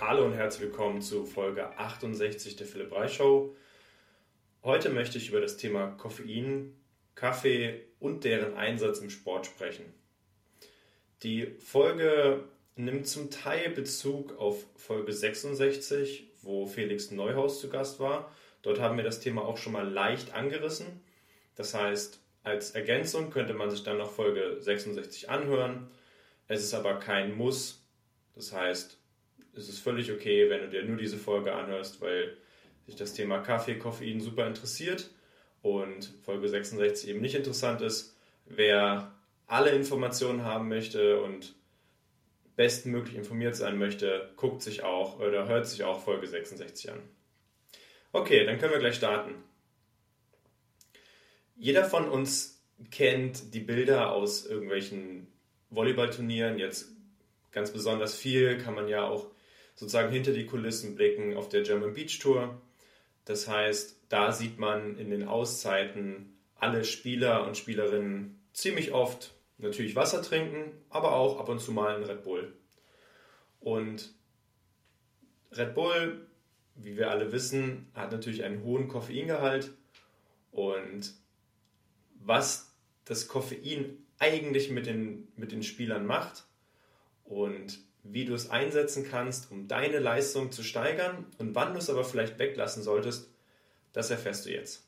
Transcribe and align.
Hallo 0.00 0.24
und 0.24 0.34
herzlich 0.34 0.70
willkommen 0.70 1.00
zu 1.02 1.24
Folge 1.24 1.78
68 1.78 2.56
der 2.56 2.66
Philipp 2.66 2.90
Reich 2.90 3.14
Show. 3.14 3.54
Heute 4.64 4.90
möchte 4.90 5.18
ich 5.18 5.28
über 5.28 5.40
das 5.40 5.56
Thema 5.56 5.86
Koffein, 5.86 6.74
Kaffee 7.14 7.86
und 8.00 8.24
deren 8.24 8.54
Einsatz 8.54 8.98
im 8.98 9.08
Sport 9.08 9.46
sprechen. 9.46 9.84
Die 11.22 11.46
Folge 11.60 12.42
nimmt 12.74 13.06
zum 13.06 13.30
Teil 13.30 13.70
Bezug 13.70 14.36
auf 14.36 14.66
Folge 14.74 15.12
66, 15.12 16.28
wo 16.42 16.66
Felix 16.66 17.12
Neuhaus 17.12 17.60
zu 17.60 17.70
Gast 17.70 18.00
war. 18.00 18.34
Dort 18.62 18.80
haben 18.80 18.96
wir 18.96 19.04
das 19.04 19.20
Thema 19.20 19.44
auch 19.44 19.58
schon 19.58 19.74
mal 19.74 19.88
leicht 19.88 20.34
angerissen. 20.34 21.04
Das 21.54 21.72
heißt, 21.72 22.18
als 22.42 22.72
Ergänzung 22.72 23.30
könnte 23.30 23.54
man 23.54 23.70
sich 23.70 23.84
dann 23.84 23.98
noch 23.98 24.10
Folge 24.10 24.56
66 24.60 25.30
anhören. 25.30 25.88
Es 26.48 26.64
ist 26.64 26.74
aber 26.74 26.98
kein 26.98 27.36
Muss. 27.36 27.80
Das 28.34 28.52
heißt, 28.52 28.98
es 29.56 29.68
ist 29.68 29.78
völlig 29.78 30.12
okay, 30.12 30.50
wenn 30.50 30.60
du 30.60 30.68
dir 30.68 30.84
nur 30.84 30.96
diese 30.96 31.18
Folge 31.18 31.54
anhörst, 31.54 32.00
weil 32.00 32.36
sich 32.86 32.96
das 32.96 33.14
Thema 33.14 33.38
Kaffee, 33.38 33.76
Koffein 33.76 34.20
super 34.20 34.46
interessiert 34.46 35.10
und 35.62 36.12
Folge 36.22 36.48
66 36.48 37.08
eben 37.10 37.20
nicht 37.20 37.34
interessant 37.34 37.80
ist. 37.80 38.16
Wer 38.46 39.14
alle 39.46 39.70
Informationen 39.70 40.42
haben 40.42 40.68
möchte 40.68 41.22
und 41.22 41.54
bestmöglich 42.56 43.16
informiert 43.16 43.56
sein 43.56 43.78
möchte, 43.78 44.30
guckt 44.36 44.62
sich 44.62 44.82
auch 44.82 45.18
oder 45.18 45.48
hört 45.48 45.66
sich 45.66 45.84
auch 45.84 46.00
Folge 46.00 46.26
66 46.26 46.92
an. 46.92 47.00
Okay, 48.12 48.44
dann 48.44 48.58
können 48.58 48.72
wir 48.72 48.78
gleich 48.78 48.96
starten. 48.96 49.34
Jeder 51.56 51.84
von 51.84 52.08
uns 52.08 52.62
kennt 52.90 53.54
die 53.54 53.60
Bilder 53.60 54.12
aus 54.12 54.46
irgendwelchen 54.46 55.28
Volleyballturnieren. 55.70 56.58
Jetzt 56.58 56.88
ganz 57.50 57.72
besonders 57.72 58.14
viel 58.14 58.58
kann 58.58 58.74
man 58.74 58.88
ja 58.88 59.04
auch 59.04 59.33
sozusagen 59.74 60.12
hinter 60.12 60.32
die 60.32 60.46
Kulissen 60.46 60.94
blicken 60.94 61.36
auf 61.36 61.48
der 61.48 61.62
German 61.62 61.94
Beach 61.94 62.18
Tour. 62.18 62.60
Das 63.24 63.48
heißt, 63.48 64.00
da 64.08 64.32
sieht 64.32 64.58
man 64.58 64.98
in 64.98 65.10
den 65.10 65.26
Auszeiten 65.26 66.36
alle 66.56 66.84
Spieler 66.84 67.46
und 67.46 67.56
Spielerinnen 67.56 68.40
ziemlich 68.52 68.92
oft 68.92 69.34
natürlich 69.58 69.96
Wasser 69.96 70.22
trinken, 70.22 70.72
aber 70.90 71.12
auch 71.14 71.38
ab 71.38 71.48
und 71.48 71.60
zu 71.60 71.72
mal 71.72 71.94
einen 71.94 72.04
Red 72.04 72.22
Bull. 72.22 72.52
Und 73.60 74.14
Red 75.52 75.74
Bull, 75.74 76.26
wie 76.74 76.96
wir 76.96 77.10
alle 77.10 77.32
wissen, 77.32 77.90
hat 77.94 78.12
natürlich 78.12 78.44
einen 78.44 78.62
hohen 78.62 78.88
Koffeingehalt. 78.88 79.72
Und 80.50 81.14
was 82.14 82.72
das 83.04 83.28
Koffein 83.28 83.98
eigentlich 84.18 84.70
mit 84.70 84.86
den, 84.86 85.28
mit 85.36 85.52
den 85.52 85.62
Spielern 85.62 86.06
macht 86.06 86.44
und 87.24 87.78
wie 88.04 88.26
du 88.26 88.34
es 88.34 88.50
einsetzen 88.50 89.06
kannst, 89.10 89.50
um 89.50 89.66
deine 89.66 89.98
Leistung 89.98 90.52
zu 90.52 90.62
steigern 90.62 91.26
und 91.38 91.54
wann 91.54 91.72
du 91.72 91.78
es 91.78 91.90
aber 91.90 92.04
vielleicht 92.04 92.38
weglassen 92.38 92.82
solltest, 92.82 93.30
das 93.92 94.10
erfährst 94.10 94.44
du 94.44 94.52
jetzt. 94.52 94.86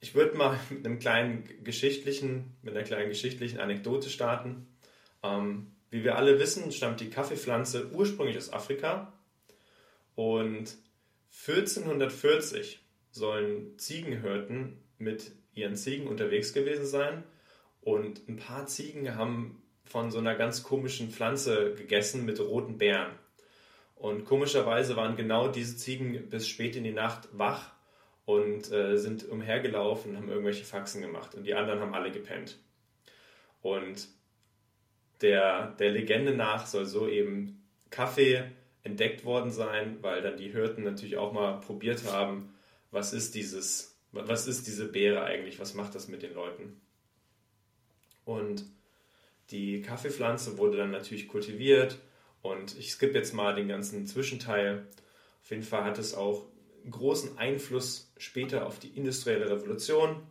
Ich 0.00 0.14
würde 0.14 0.36
mal 0.36 0.58
mit 0.70 0.86
einem 0.86 0.98
kleinen 0.98 1.64
geschichtlichen, 1.64 2.56
mit 2.62 2.74
einer 2.74 2.84
kleinen 2.84 3.08
geschichtlichen 3.08 3.58
Anekdote 3.58 4.08
starten. 4.08 4.66
Ähm, 5.22 5.72
wie 5.90 6.04
wir 6.04 6.16
alle 6.16 6.38
wissen, 6.38 6.72
stammt 6.72 7.00
die 7.00 7.10
Kaffeepflanze 7.10 7.90
ursprünglich 7.92 8.38
aus 8.38 8.52
Afrika 8.52 9.12
und 10.14 10.76
1440 11.46 12.80
sollen 13.10 13.78
Ziegenhirten 13.78 14.78
mit 14.98 15.32
ihren 15.54 15.76
Ziegen 15.76 16.06
unterwegs 16.06 16.52
gewesen 16.52 16.86
sein 16.86 17.24
und 17.80 18.26
ein 18.28 18.36
paar 18.36 18.66
Ziegen 18.66 19.16
haben 19.16 19.61
von 19.84 20.10
so 20.10 20.18
einer 20.18 20.34
ganz 20.34 20.62
komischen 20.62 21.10
Pflanze 21.10 21.74
gegessen 21.74 22.24
mit 22.24 22.40
roten 22.40 22.78
Beeren. 22.78 23.12
Und 23.96 24.24
komischerweise 24.24 24.96
waren 24.96 25.16
genau 25.16 25.48
diese 25.48 25.76
Ziegen 25.76 26.28
bis 26.28 26.48
spät 26.48 26.74
in 26.76 26.84
die 26.84 26.92
Nacht 26.92 27.28
wach 27.32 27.72
und 28.24 28.72
äh, 28.72 28.96
sind 28.96 29.28
umhergelaufen 29.28 30.12
und 30.12 30.16
haben 30.16 30.28
irgendwelche 30.28 30.64
Faxen 30.64 31.02
gemacht. 31.02 31.34
Und 31.34 31.44
die 31.44 31.54
anderen 31.54 31.80
haben 31.80 31.94
alle 31.94 32.10
gepennt. 32.10 32.58
Und 33.60 34.08
der, 35.20 35.72
der 35.78 35.90
Legende 35.90 36.34
nach 36.34 36.66
soll 36.66 36.86
so 36.86 37.06
eben 37.06 37.62
Kaffee 37.90 38.44
entdeckt 38.82 39.24
worden 39.24 39.52
sein, 39.52 39.98
weil 40.02 40.22
dann 40.22 40.36
die 40.36 40.50
Hirten 40.50 40.82
natürlich 40.82 41.16
auch 41.16 41.32
mal 41.32 41.60
probiert 41.60 42.04
haben, 42.10 42.52
was 42.90 43.12
ist 43.12 43.34
dieses, 43.34 43.96
was 44.10 44.48
ist 44.48 44.66
diese 44.66 44.90
Beere 44.90 45.22
eigentlich, 45.22 45.60
was 45.60 45.74
macht 45.74 45.94
das 45.94 46.08
mit 46.08 46.22
den 46.22 46.34
Leuten. 46.34 46.80
Und 48.24 48.64
die 49.50 49.82
Kaffeepflanze 49.82 50.58
wurde 50.58 50.78
dann 50.78 50.90
natürlich 50.90 51.28
kultiviert 51.28 51.98
und 52.40 52.78
ich 52.78 52.92
skippe 52.92 53.18
jetzt 53.18 53.34
mal 53.34 53.54
den 53.54 53.68
ganzen 53.68 54.06
Zwischenteil. 54.06 54.86
Auf 55.42 55.50
jeden 55.50 55.62
Fall 55.62 55.84
hat 55.84 55.98
es 55.98 56.14
auch 56.14 56.46
großen 56.90 57.38
Einfluss 57.38 58.12
später 58.16 58.66
auf 58.66 58.78
die 58.78 58.88
industrielle 58.88 59.50
Revolution, 59.50 60.22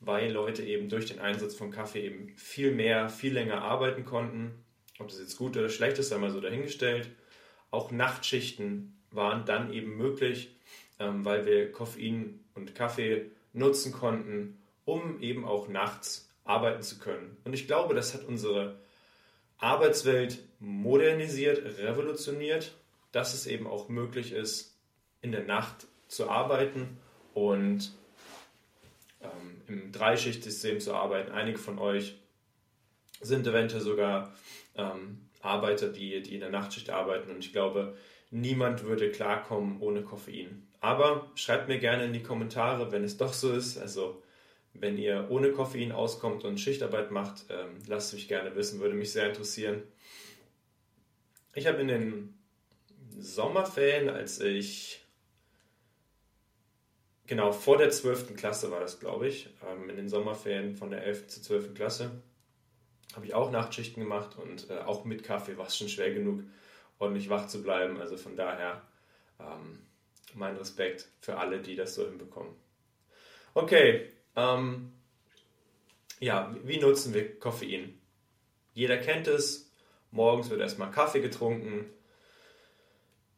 weil 0.00 0.30
Leute 0.30 0.62
eben 0.62 0.88
durch 0.88 1.06
den 1.06 1.18
Einsatz 1.18 1.54
von 1.54 1.70
Kaffee 1.70 2.04
eben 2.04 2.36
viel 2.36 2.72
mehr, 2.72 3.08
viel 3.08 3.32
länger 3.32 3.62
arbeiten 3.62 4.04
konnten. 4.04 4.64
Ob 4.98 5.08
das 5.08 5.20
jetzt 5.20 5.36
gut 5.36 5.56
oder 5.56 5.68
schlecht 5.68 5.98
ist, 5.98 6.08
sei 6.08 6.18
mal 6.18 6.30
so 6.30 6.40
dahingestellt. 6.40 7.10
Auch 7.70 7.90
Nachtschichten 7.90 9.00
waren 9.10 9.44
dann 9.44 9.72
eben 9.72 9.96
möglich, 9.96 10.56
ähm, 10.98 11.24
weil 11.24 11.46
wir 11.46 11.72
Koffein 11.72 12.40
und 12.54 12.74
Kaffee 12.74 13.30
nutzen 13.52 13.92
konnten, 13.92 14.58
um 14.84 15.20
eben 15.20 15.44
auch 15.44 15.68
nachts 15.68 16.27
arbeiten 16.48 16.82
zu 16.82 16.98
können. 16.98 17.36
Und 17.44 17.52
ich 17.52 17.66
glaube, 17.66 17.94
das 17.94 18.14
hat 18.14 18.24
unsere 18.24 18.76
Arbeitswelt 19.58 20.38
modernisiert, 20.60 21.78
revolutioniert, 21.78 22.72
dass 23.12 23.34
es 23.34 23.46
eben 23.46 23.66
auch 23.66 23.88
möglich 23.88 24.32
ist, 24.32 24.76
in 25.20 25.32
der 25.32 25.44
Nacht 25.44 25.86
zu 26.06 26.30
arbeiten 26.30 26.96
und 27.34 27.92
ähm, 29.20 29.60
im 29.66 29.92
Dreischichtsystem 29.92 30.80
zu 30.80 30.94
arbeiten. 30.94 31.32
Einige 31.32 31.58
von 31.58 31.78
euch 31.78 32.16
sind 33.20 33.46
eventuell 33.46 33.82
sogar 33.82 34.34
ähm, 34.74 35.28
Arbeiter, 35.40 35.88
die, 35.88 36.22
die 36.22 36.34
in 36.34 36.40
der 36.40 36.50
Nachtschicht 36.50 36.90
arbeiten 36.90 37.30
und 37.30 37.44
ich 37.44 37.52
glaube, 37.52 37.96
niemand 38.30 38.84
würde 38.84 39.10
klarkommen 39.10 39.80
ohne 39.80 40.02
Koffein. 40.02 40.66
Aber 40.80 41.30
schreibt 41.34 41.68
mir 41.68 41.78
gerne 41.78 42.04
in 42.04 42.12
die 42.12 42.22
Kommentare, 42.22 42.92
wenn 42.92 43.04
es 43.04 43.16
doch 43.16 43.32
so 43.32 43.52
ist. 43.52 43.78
Also 43.78 44.22
wenn 44.74 44.96
ihr 44.96 45.26
ohne 45.30 45.52
Koffein 45.52 45.92
auskommt 45.92 46.44
und 46.44 46.58
Schichtarbeit 46.58 47.10
macht, 47.10 47.46
ähm, 47.50 47.78
lasst 47.86 48.14
mich 48.14 48.28
gerne 48.28 48.54
wissen, 48.54 48.80
würde 48.80 48.94
mich 48.94 49.12
sehr 49.12 49.28
interessieren. 49.28 49.82
Ich 51.54 51.66
habe 51.66 51.80
in 51.80 51.88
den 51.88 52.38
Sommerferien, 53.18 54.08
als 54.08 54.40
ich 54.40 55.04
genau 57.26 57.52
vor 57.52 57.78
der 57.78 57.90
12. 57.90 58.36
Klasse 58.36 58.70
war 58.70 58.80
das, 58.80 59.00
glaube 59.00 59.28
ich, 59.28 59.48
ähm, 59.68 59.90
in 59.90 59.96
den 59.96 60.08
Sommerferien 60.08 60.74
von 60.76 60.90
der 60.90 61.04
11. 61.04 61.28
zur 61.28 61.42
12. 61.42 61.74
Klasse, 61.74 62.22
habe 63.14 63.26
ich 63.26 63.34
auch 63.34 63.50
Nachtschichten 63.50 64.02
gemacht 64.02 64.36
und 64.38 64.70
äh, 64.70 64.78
auch 64.78 65.04
mit 65.04 65.24
Kaffee 65.24 65.56
war 65.56 65.66
es 65.66 65.76
schon 65.76 65.88
schwer 65.88 66.12
genug, 66.12 66.42
ordentlich 66.98 67.28
wach 67.28 67.46
zu 67.48 67.62
bleiben. 67.62 68.00
Also 68.00 68.16
von 68.16 68.36
daher 68.36 68.82
ähm, 69.40 69.80
mein 70.34 70.56
Respekt 70.56 71.08
für 71.20 71.38
alle, 71.38 71.60
die 71.60 71.76
das 71.76 71.94
so 71.94 72.06
hinbekommen. 72.06 72.54
Okay, 73.54 74.10
ähm, 74.38 74.92
ja, 76.20 76.54
wie 76.64 76.78
nutzen 76.78 77.14
wir 77.14 77.38
Koffein? 77.38 77.98
Jeder 78.72 78.96
kennt 78.96 79.26
es. 79.26 79.70
Morgens 80.10 80.50
wird 80.50 80.60
erstmal 80.60 80.90
Kaffee 80.90 81.20
getrunken. 81.20 81.86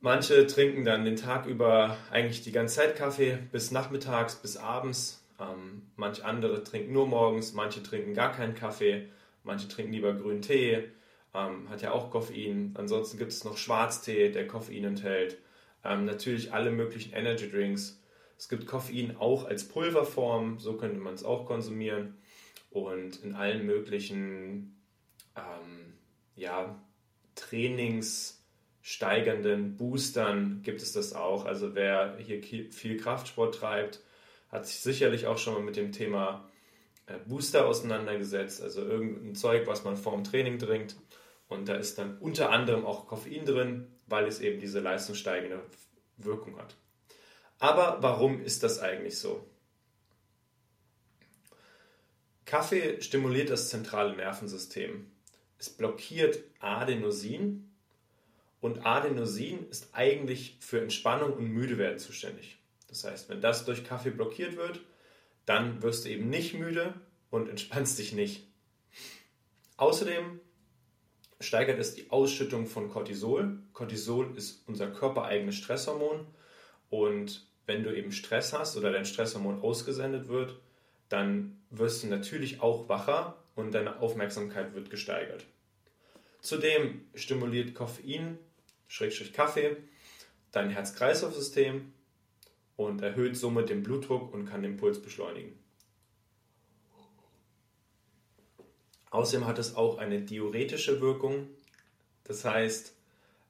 Manche 0.01 0.47
trinken 0.47 0.85
dann 0.85 1.05
den 1.05 1.17
Tag 1.17 1.47
über 1.47 1.97
eigentlich 2.11 2.43
die 2.43 2.53
ganze 2.53 2.77
Zeit 2.77 2.97
Kaffee, 2.97 3.39
bis 3.53 3.71
nachmittags, 3.71 4.37
bis 4.37 4.57
abends. 4.57 5.23
Ähm, 5.39 5.91
manche 5.97 6.25
andere 6.25 6.63
trinken 6.65 6.93
nur 6.93 7.07
morgens, 7.07 7.53
manche 7.53 7.83
trinken 7.83 8.15
gar 8.15 8.33
keinen 8.33 8.55
Kaffee, 8.55 9.09
manche 9.43 9.69
trinken 9.69 9.93
lieber 9.93 10.15
grünen 10.15 10.43
Tee, 10.43 10.91
ähm, 11.35 11.69
hat 11.69 11.83
ja 11.83 11.93
auch 11.93 12.11
Koffein. 12.11 12.75
Ansonsten 12.79 13.19
gibt 13.19 13.33
es 13.33 13.45
noch 13.45 13.57
Schwarztee, 13.57 14.31
der 14.31 14.47
Koffein 14.47 14.85
enthält. 14.85 15.39
Ähm, 15.85 16.05
natürlich 16.05 16.53
alle 16.53 16.71
möglichen 16.71 17.13
Energy 17.13 17.51
Drinks, 17.51 18.00
es 18.41 18.49
gibt 18.49 18.67
Koffein 18.67 19.17
auch 19.19 19.45
als 19.45 19.69
Pulverform, 19.69 20.59
so 20.59 20.79
könnte 20.79 20.99
man 20.99 21.13
es 21.13 21.25
auch 21.25 21.45
konsumieren. 21.45 22.17
Und 22.71 23.23
in 23.23 23.35
allen 23.35 23.67
möglichen 23.67 24.81
ähm, 25.37 25.93
ja, 26.37 26.83
trainingssteigernden 27.35 29.77
Boostern 29.77 30.63
gibt 30.63 30.81
es 30.81 30.93
das 30.93 31.13
auch. 31.13 31.45
Also 31.45 31.75
wer 31.75 32.17
hier 32.17 32.43
viel 32.73 32.97
Kraftsport 32.97 33.57
treibt, 33.57 34.01
hat 34.49 34.67
sich 34.67 34.81
sicherlich 34.81 35.27
auch 35.27 35.37
schon 35.37 35.53
mal 35.53 35.63
mit 35.63 35.77
dem 35.77 35.93
Thema 35.93 36.49
äh, 37.05 37.19
Booster 37.19 37.67
auseinandergesetzt. 37.67 38.63
Also 38.63 38.81
irgendein 38.81 39.35
Zeug, 39.35 39.67
was 39.67 39.85
man 39.85 39.99
vorm 39.99 40.25
Training 40.25 40.59
trinkt. 40.59 40.97
Und 41.47 41.69
da 41.69 41.75
ist 41.75 41.99
dann 41.99 42.17
unter 42.17 42.49
anderem 42.49 42.87
auch 42.87 43.07
Koffein 43.07 43.45
drin, 43.45 43.89
weil 44.07 44.27
es 44.27 44.41
eben 44.41 44.61
diese 44.61 44.81
leistungssteigende 44.81 45.61
Wirkung 46.17 46.57
hat. 46.57 46.75
Aber 47.61 47.99
warum 48.01 48.43
ist 48.43 48.63
das 48.63 48.81
eigentlich 48.81 49.19
so? 49.19 49.47
Kaffee 52.47 53.01
stimuliert 53.01 53.51
das 53.51 53.69
zentrale 53.69 54.17
Nervensystem. 54.17 55.07
es 55.59 55.71
blockiert 55.71 56.43
Adenosin 56.59 57.71
und 58.61 58.85
Adenosin 58.85 59.69
ist 59.69 59.91
eigentlich 59.93 60.57
für 60.59 60.81
Entspannung 60.81 61.35
und 61.35 61.53
Müdewerden 61.53 61.99
zuständig. 61.99 62.59
Das 62.89 63.05
heißt, 63.05 63.29
wenn 63.29 63.41
das 63.41 63.67
durch 63.67 63.85
Kaffee 63.85 64.11
blockiert 64.11 64.57
wird, 64.57 64.81
dann 65.45 65.83
wirst 65.83 66.07
du 66.07 66.09
eben 66.09 66.29
nicht 66.29 66.55
müde 66.55 66.95
und 67.31 67.49
entspannst 67.49 67.99
dich 67.99 68.13
nicht. 68.15 68.49
Außerdem 69.77 70.41
steigert 71.41 71.79
es 71.79 71.95
die 71.95 72.11
Ausschüttung 72.11 72.67
von 72.67 72.89
Cortisol. 72.89 73.63
Cortisol 73.73 74.37
ist 74.37 74.67
unser 74.67 74.91
körpereigenes 74.91 75.57
Stresshormon 75.57 76.27
und 76.89 77.50
wenn 77.71 77.85
du 77.85 77.97
eben 77.97 78.11
Stress 78.11 78.53
hast 78.53 78.77
oder 78.77 78.91
dein 78.91 79.05
Stresshormon 79.05 79.63
ausgesendet 79.63 80.27
wird, 80.27 80.59
dann 81.09 81.57
wirst 81.71 82.03
du 82.03 82.09
natürlich 82.09 82.61
auch 82.61 82.89
wacher 82.89 83.37
und 83.55 83.73
deine 83.73 84.01
Aufmerksamkeit 84.01 84.75
wird 84.75 84.91
gesteigert. 84.91 85.47
Zudem 86.41 87.03
stimuliert 87.15 87.77
Koffein, 87.77 88.39
Schrägstrich 88.89 89.33
Kaffee, 89.33 89.77
dein 90.51 90.71
Herz-Kreislauf-System 90.71 91.93
und 92.77 93.03
erhöht 93.03 93.37
somit 93.37 93.69
den 93.69 93.85
Blutdruck 93.85 94.35
und 94.35 94.47
kann 94.47 94.63
den 94.63 94.77
Puls 94.77 95.01
beschleunigen. 95.01 95.57
Außerdem 99.11 99.47
hat 99.47 99.61
es 99.61 99.77
auch 99.77 99.99
eine 99.99 100.23
diuretische 100.23 101.01
Wirkung, 101.01 101.47
das 102.25 102.45
heißt, 102.45 102.97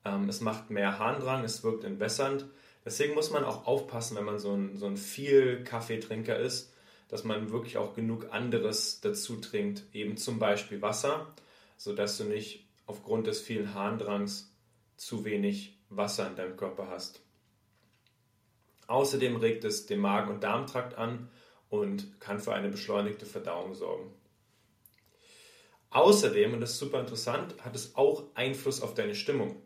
ähm, 0.04 0.28
es 0.28 0.42
macht 0.42 0.68
mehr 0.68 0.98
Harndrang, 0.98 1.42
es 1.42 1.64
wirkt 1.64 1.84
entwässernd. 1.84 2.44
Deswegen 2.84 3.14
muss 3.14 3.30
man 3.30 3.44
auch 3.44 3.66
aufpassen, 3.66 4.16
wenn 4.16 4.24
man 4.24 4.38
so 4.38 4.54
ein, 4.54 4.76
so 4.76 4.86
ein 4.86 4.96
viel 4.96 5.64
Kaffeetrinker 5.64 6.38
ist, 6.38 6.72
dass 7.08 7.24
man 7.24 7.50
wirklich 7.50 7.76
auch 7.76 7.94
genug 7.94 8.32
anderes 8.32 9.00
dazu 9.00 9.36
trinkt, 9.36 9.84
eben 9.92 10.16
zum 10.16 10.38
Beispiel 10.38 10.80
Wasser, 10.80 11.34
sodass 11.76 12.16
du 12.18 12.24
nicht 12.24 12.68
aufgrund 12.86 13.26
des 13.26 13.40
vielen 13.40 13.74
Harndrangs 13.74 14.54
zu 14.96 15.24
wenig 15.24 15.78
Wasser 15.88 16.26
in 16.28 16.36
deinem 16.36 16.56
Körper 16.56 16.88
hast. 16.88 17.20
Außerdem 18.86 19.36
regt 19.36 19.64
es 19.64 19.86
den 19.86 20.00
Magen- 20.00 20.30
und 20.30 20.42
Darmtrakt 20.42 20.96
an 20.96 21.28
und 21.68 22.20
kann 22.20 22.40
für 22.40 22.52
eine 22.52 22.68
beschleunigte 22.68 23.26
Verdauung 23.26 23.74
sorgen. 23.74 24.12
Außerdem, 25.90 26.54
und 26.54 26.60
das 26.60 26.72
ist 26.72 26.78
super 26.78 27.00
interessant, 27.00 27.54
hat 27.64 27.74
es 27.74 27.96
auch 27.96 28.24
Einfluss 28.34 28.80
auf 28.80 28.94
deine 28.94 29.14
Stimmung. 29.14 29.60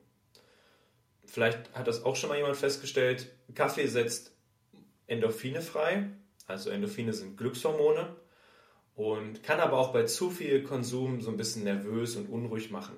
Vielleicht 1.35 1.75
hat 1.75 1.89
das 1.89 2.05
auch 2.05 2.15
schon 2.15 2.29
mal 2.29 2.39
jemand 2.39 2.57
festgestellt, 2.57 3.29
Kaffee 3.57 3.89
setzt 3.89 4.31
Endorphine 5.09 5.63
frei, 5.63 6.09
also 6.47 6.71
Endorphine 6.71 7.13
sind 7.13 7.37
Glückshormone 7.37 8.15
und 8.95 9.43
kann 9.43 9.59
aber 9.59 9.77
auch 9.79 9.93
bei 9.93 10.05
zu 10.05 10.31
viel 10.31 10.63
Konsum 10.63 11.21
so 11.23 11.33
ein 11.33 11.37
bisschen 11.37 11.65
nervös 11.65 12.15
und 12.15 12.29
unruhig 12.29 12.71
machen. 12.71 12.95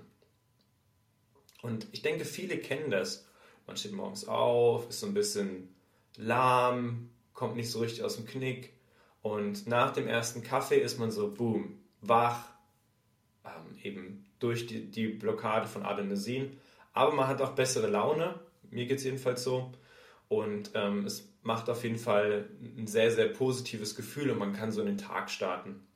Und 1.62 1.86
ich 1.92 2.02
denke, 2.02 2.26
viele 2.26 2.58
kennen 2.58 2.90
das. 2.90 3.26
Man 3.66 3.78
steht 3.78 3.92
morgens 3.92 4.28
auf, 4.28 4.90
ist 4.90 5.00
so 5.00 5.06
ein 5.06 5.14
bisschen 5.14 5.74
lahm, 6.16 7.08
kommt 7.32 7.56
nicht 7.56 7.70
so 7.70 7.78
richtig 7.78 8.04
aus 8.04 8.16
dem 8.16 8.26
Knick 8.26 8.74
und 9.22 9.66
nach 9.66 9.94
dem 9.94 10.08
ersten 10.08 10.42
Kaffee 10.42 10.78
ist 10.82 10.98
man 10.98 11.10
so, 11.10 11.32
boom, 11.32 11.78
wach, 12.02 12.50
ähm, 13.46 13.78
eben 13.82 14.26
durch 14.40 14.66
die, 14.66 14.90
die 14.90 15.08
Blockade 15.08 15.66
von 15.66 15.84
Adenosin. 15.84 16.58
Aber 16.96 17.12
man 17.12 17.28
hat 17.28 17.42
auch 17.42 17.50
bessere 17.50 17.88
Laune, 17.88 18.40
mir 18.70 18.86
geht 18.86 18.96
es 18.96 19.04
jedenfalls 19.04 19.44
so. 19.44 19.70
Und 20.28 20.70
ähm, 20.72 21.04
es 21.04 21.28
macht 21.42 21.68
auf 21.68 21.84
jeden 21.84 21.98
Fall 21.98 22.48
ein 22.58 22.86
sehr, 22.86 23.10
sehr 23.10 23.28
positives 23.28 23.94
Gefühl 23.94 24.30
und 24.30 24.38
man 24.38 24.54
kann 24.54 24.72
so 24.72 24.80
in 24.80 24.86
den 24.86 24.96
Tag 24.96 25.30
starten. 25.30 25.86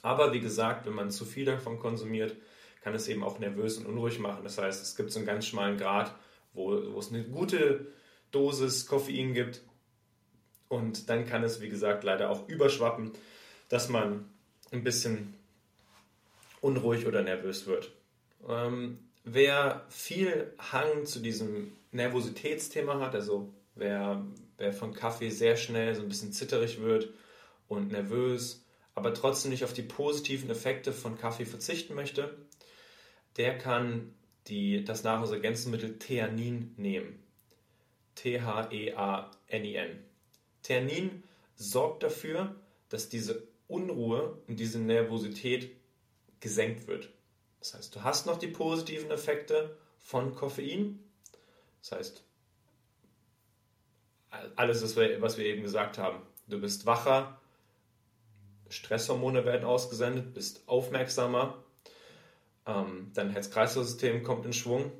Aber 0.00 0.32
wie 0.32 0.38
gesagt, 0.38 0.86
wenn 0.86 0.94
man 0.94 1.10
zu 1.10 1.24
viel 1.24 1.44
davon 1.44 1.80
konsumiert, 1.80 2.36
kann 2.82 2.94
es 2.94 3.08
eben 3.08 3.24
auch 3.24 3.40
nervös 3.40 3.78
und 3.78 3.86
unruhig 3.86 4.20
machen. 4.20 4.44
Das 4.44 4.58
heißt, 4.58 4.80
es 4.80 4.94
gibt 4.94 5.10
so 5.10 5.18
einen 5.18 5.26
ganz 5.26 5.44
schmalen 5.44 5.76
Grad, 5.76 6.14
wo, 6.52 6.70
wo 6.92 6.98
es 7.00 7.10
eine 7.10 7.24
gute 7.24 7.88
Dosis 8.30 8.86
Koffein 8.86 9.34
gibt. 9.34 9.60
Und 10.68 11.08
dann 11.08 11.26
kann 11.26 11.42
es, 11.42 11.60
wie 11.60 11.68
gesagt, 11.68 12.04
leider 12.04 12.30
auch 12.30 12.48
überschwappen, 12.48 13.10
dass 13.68 13.88
man 13.88 14.24
ein 14.70 14.84
bisschen 14.84 15.34
unruhig 16.60 17.08
oder 17.08 17.22
nervös 17.22 17.66
wird. 17.66 17.90
Ähm, 18.48 18.98
wer 19.24 19.84
viel 19.88 20.52
Hang 20.58 21.06
zu 21.06 21.20
diesem 21.20 21.72
Nervositätsthema 21.92 23.00
hat, 23.00 23.14
also 23.14 23.52
wer, 23.74 24.24
wer 24.58 24.72
von 24.72 24.94
Kaffee 24.94 25.30
sehr 25.30 25.56
schnell 25.56 25.94
so 25.94 26.02
ein 26.02 26.08
bisschen 26.08 26.32
zitterig 26.32 26.80
wird 26.80 27.12
und 27.68 27.92
nervös, 27.92 28.64
aber 28.94 29.14
trotzdem 29.14 29.50
nicht 29.50 29.64
auf 29.64 29.72
die 29.72 29.82
positiven 29.82 30.50
Effekte 30.50 30.92
von 30.92 31.18
Kaffee 31.18 31.46
verzichten 31.46 31.94
möchte, 31.94 32.36
der 33.36 33.56
kann 33.58 34.14
die, 34.48 34.84
das 34.84 35.04
Nahrungsergänzungsmittel 35.04 35.98
Theanin 35.98 36.74
nehmen. 36.76 37.18
T-H-E-A-N-I-N. 38.16 39.98
Theanin 40.62 41.22
sorgt 41.56 42.02
dafür, 42.02 42.54
dass 42.88 43.08
diese 43.08 43.46
Unruhe 43.68 44.42
und 44.46 44.60
diese 44.60 44.78
Nervosität 44.78 45.70
gesenkt 46.40 46.88
wird. 46.88 47.10
Das 47.62 47.74
heißt, 47.74 47.94
du 47.94 48.02
hast 48.02 48.26
noch 48.26 48.40
die 48.40 48.48
positiven 48.48 49.12
Effekte 49.12 49.76
von 50.00 50.34
Koffein. 50.34 50.98
Das 51.80 51.92
heißt, 51.92 52.24
alles, 54.56 54.96
was 54.96 55.38
wir 55.38 55.44
eben 55.44 55.62
gesagt 55.62 55.96
haben. 55.96 56.26
Du 56.48 56.60
bist 56.60 56.86
wacher, 56.86 57.40
Stresshormone 58.68 59.44
werden 59.44 59.64
ausgesendet, 59.64 60.34
bist 60.34 60.66
aufmerksamer, 60.66 61.62
ähm, 62.66 63.12
dein 63.14 63.30
Herz-Kreislauf-System 63.30 64.24
kommt 64.24 64.44
in 64.44 64.52
Schwung, 64.52 64.90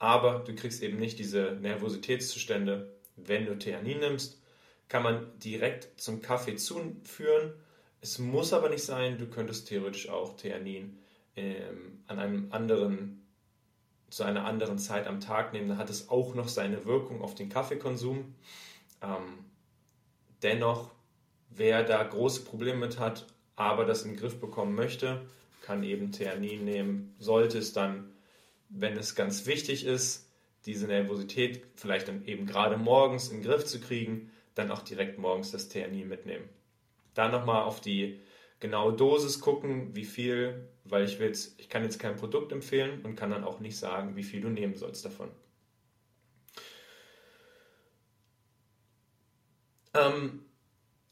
aber 0.00 0.40
du 0.40 0.56
kriegst 0.56 0.82
eben 0.82 0.98
nicht 0.98 1.20
diese 1.20 1.56
Nervositätszustände, 1.60 2.92
wenn 3.14 3.46
du 3.46 3.56
Theanin 3.56 4.00
nimmst. 4.00 4.42
Kann 4.88 5.04
man 5.04 5.38
direkt 5.38 6.00
zum 6.00 6.20
Kaffee 6.20 6.56
zuführen. 6.56 7.52
Es 8.00 8.18
muss 8.18 8.52
aber 8.52 8.70
nicht 8.70 8.82
sein, 8.82 9.18
du 9.18 9.28
könntest 9.28 9.68
theoretisch 9.68 10.08
auch 10.08 10.36
Theanin 10.36 10.98
ähm, 11.38 12.02
an 12.06 12.18
einem 12.18 12.52
anderen, 12.52 13.26
zu 14.10 14.24
einer 14.24 14.44
anderen 14.44 14.78
Zeit 14.78 15.06
am 15.06 15.20
Tag 15.20 15.52
nehmen, 15.52 15.68
dann 15.68 15.78
hat 15.78 15.90
es 15.90 16.08
auch 16.08 16.34
noch 16.34 16.48
seine 16.48 16.84
Wirkung 16.84 17.22
auf 17.22 17.34
den 17.34 17.48
Kaffeekonsum. 17.48 18.34
Ähm, 19.02 19.44
dennoch, 20.42 20.90
wer 21.50 21.82
da 21.84 22.02
große 22.02 22.42
Probleme 22.42 22.78
mit 22.78 22.98
hat, 22.98 23.26
aber 23.56 23.84
das 23.84 24.02
in 24.02 24.12
den 24.12 24.20
Griff 24.20 24.40
bekommen 24.40 24.74
möchte, 24.74 25.22
kann 25.62 25.82
eben 25.82 26.12
Theanin 26.12 26.64
nehmen. 26.64 27.14
Sollte 27.18 27.58
es 27.58 27.72
dann, 27.72 28.12
wenn 28.68 28.96
es 28.96 29.14
ganz 29.14 29.46
wichtig 29.46 29.84
ist, 29.84 30.28
diese 30.66 30.86
Nervosität 30.86 31.62
vielleicht 31.76 32.08
dann 32.08 32.24
eben 32.24 32.46
gerade 32.46 32.76
morgens 32.76 33.28
in 33.28 33.38
den 33.38 33.50
Griff 33.50 33.64
zu 33.64 33.80
kriegen, 33.80 34.30
dann 34.54 34.70
auch 34.70 34.82
direkt 34.82 35.18
morgens 35.18 35.50
das 35.50 35.68
Theanin 35.68 36.08
mitnehmen. 36.08 36.48
Dann 37.14 37.32
nochmal 37.32 37.62
auf 37.62 37.80
die 37.80 38.20
genaue 38.60 38.94
Dosis 38.94 39.40
gucken, 39.40 39.94
wie 39.94 40.04
viel, 40.04 40.68
weil 40.84 41.04
ich 41.04 41.18
will 41.18 41.32
ich 41.58 41.68
kann 41.68 41.82
jetzt 41.82 41.98
kein 41.98 42.16
Produkt 42.16 42.52
empfehlen 42.52 43.02
und 43.04 43.16
kann 43.16 43.30
dann 43.30 43.44
auch 43.44 43.60
nicht 43.60 43.76
sagen, 43.76 44.16
wie 44.16 44.22
viel 44.22 44.40
du 44.40 44.48
nehmen 44.48 44.76
sollst 44.76 45.04
davon. 45.04 45.30
Ähm, 49.94 50.44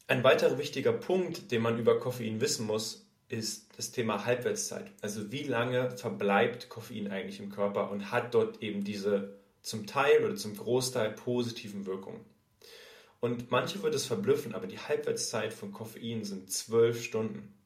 ein 0.07 0.23
weiterer 0.23 0.59
wichtiger 0.59 0.93
Punkt, 0.93 1.51
den 1.51 1.63
man 1.63 1.79
über 1.79 1.99
Koffein 1.99 2.41
wissen 2.41 2.67
muss, 2.67 3.07
ist 3.29 3.77
das 3.77 3.91
Thema 3.91 4.25
Halbwertszeit. 4.25 4.93
Also 5.01 5.33
wie 5.33 5.43
lange 5.43 5.91
verbleibt 5.91 6.69
Koffein 6.69 7.11
eigentlich 7.11 7.41
im 7.41 7.51
Körper 7.51 7.91
und 7.91 8.13
hat 8.13 8.35
dort 8.35 8.63
eben 8.63 8.85
diese 8.85 9.37
zum 9.63 9.87
Teil 9.87 10.25
oder 10.25 10.37
zum 10.37 10.57
Großteil 10.57 11.11
positiven 11.13 11.87
Wirkungen. 11.87 12.25
Und 13.27 13.51
manche 13.51 13.83
wird 13.83 13.93
es 13.93 14.07
verblüffen, 14.07 14.55
aber 14.55 14.69
die 14.69 14.79
Halbwertszeit 14.79 15.53
von 15.53 15.73
Koffein 15.73 16.23
sind 16.23 16.49
zwölf 16.49 17.03
Stunden. 17.03 17.59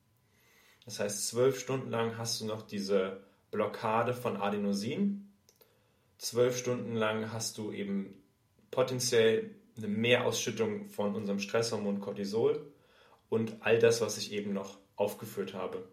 Das 0.87 1.01
heißt, 1.01 1.29
zwölf 1.29 1.61
Stunden 1.61 1.91
lang 1.91 2.17
hast 2.17 2.41
du 2.41 2.47
noch 2.47 2.63
diese 2.63 3.23
Blockade 3.51 4.15
von 4.15 4.39
Adenosin. 4.39 5.35
Zwölf 6.17 6.57
Stunden 6.57 6.95
lang 6.97 7.31
hast 7.31 7.59
du 7.59 7.73
eben 7.73 8.23
potenziell 8.71 9.55
eine 9.77 9.89
Mehrausschüttung 9.89 10.89
von 10.89 11.15
unserem 11.15 11.41
Stresshormon 11.41 12.01
Cortisol 12.01 12.73
und 13.29 13.57
all 13.61 13.79
das, 13.79 14.01
was 14.01 14.17
ich 14.17 14.33
eben 14.33 14.55
noch 14.55 14.79
aufgeführt 14.97 15.53
habe. 15.53 15.87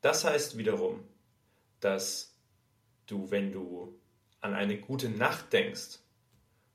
Das 0.00 0.24
heißt 0.24 0.58
wiederum, 0.58 1.04
dass 1.78 2.36
du, 3.06 3.30
wenn 3.30 3.52
du 3.52 4.00
an 4.40 4.52
eine 4.52 4.80
gute 4.80 5.10
Nacht 5.10 5.52
denkst, 5.52 6.00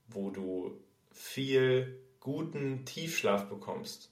wo 0.08 0.30
du 0.30 0.82
viel 1.12 2.05
guten 2.26 2.86
Tiefschlaf 2.86 3.50
bekommst, 3.50 4.12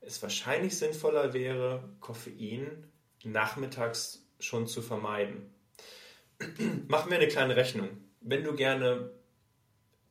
es 0.00 0.22
wahrscheinlich 0.22 0.78
sinnvoller 0.78 1.32
wäre, 1.32 1.82
Koffein 1.98 2.84
nachmittags 3.24 4.24
schon 4.38 4.68
zu 4.68 4.80
vermeiden. 4.80 5.52
Machen 6.86 7.10
wir 7.10 7.18
eine 7.18 7.26
kleine 7.26 7.56
Rechnung. 7.56 7.88
Wenn 8.20 8.44
du 8.44 8.54
gerne 8.54 9.10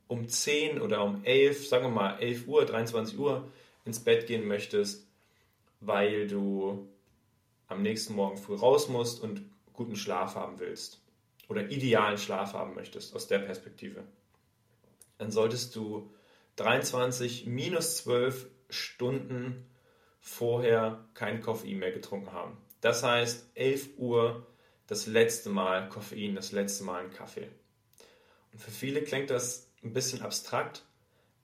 um 0.09 0.27
10 0.27 0.81
oder 0.81 1.01
um 1.01 1.23
11, 1.23 1.69
sagen 1.69 1.85
wir 1.85 1.91
mal 1.91 2.19
11 2.19 2.45
Uhr, 2.45 2.65
23 2.65 3.17
Uhr 3.17 3.49
ins 3.85 4.03
Bett 4.03 4.27
gehen 4.27 4.45
möchtest, 4.45 5.07
weil 5.79 6.27
du 6.27 6.89
am 7.67 7.81
nächsten 7.81 8.15
Morgen 8.15 8.35
früh 8.35 8.55
raus 8.55 8.89
musst 8.89 9.23
und 9.23 9.43
guten 9.71 9.95
Schlaf 9.95 10.35
haben 10.35 10.59
willst 10.59 11.01
oder 11.47 11.69
idealen 11.69 12.17
Schlaf 12.17 12.51
haben 12.51 12.75
möchtest 12.75 13.15
aus 13.15 13.27
der 13.27 13.39
Perspektive, 13.39 14.03
dann 15.17 15.31
solltest 15.31 15.73
du 15.77 16.11
23 16.59 17.45
minus 17.45 17.97
12 17.97 18.47
Stunden 18.69 19.65
vorher 20.19 21.05
kein 21.13 21.41
Koffein 21.41 21.79
mehr 21.79 21.91
getrunken 21.91 22.33
haben. 22.33 22.57
Das 22.81 23.03
heißt 23.03 23.51
11 23.55 23.97
Uhr 23.97 24.45
das 24.87 25.07
letzte 25.07 25.49
Mal 25.49 25.89
Koffein, 25.89 26.35
das 26.35 26.51
letzte 26.51 26.83
Mal 26.83 27.03
ein 27.03 27.11
Kaffee. 27.11 27.49
Und 28.51 28.59
für 28.59 28.71
viele 28.71 29.01
klingt 29.03 29.29
das 29.29 29.71
ein 29.83 29.93
bisschen 29.93 30.21
abstrakt, 30.21 30.83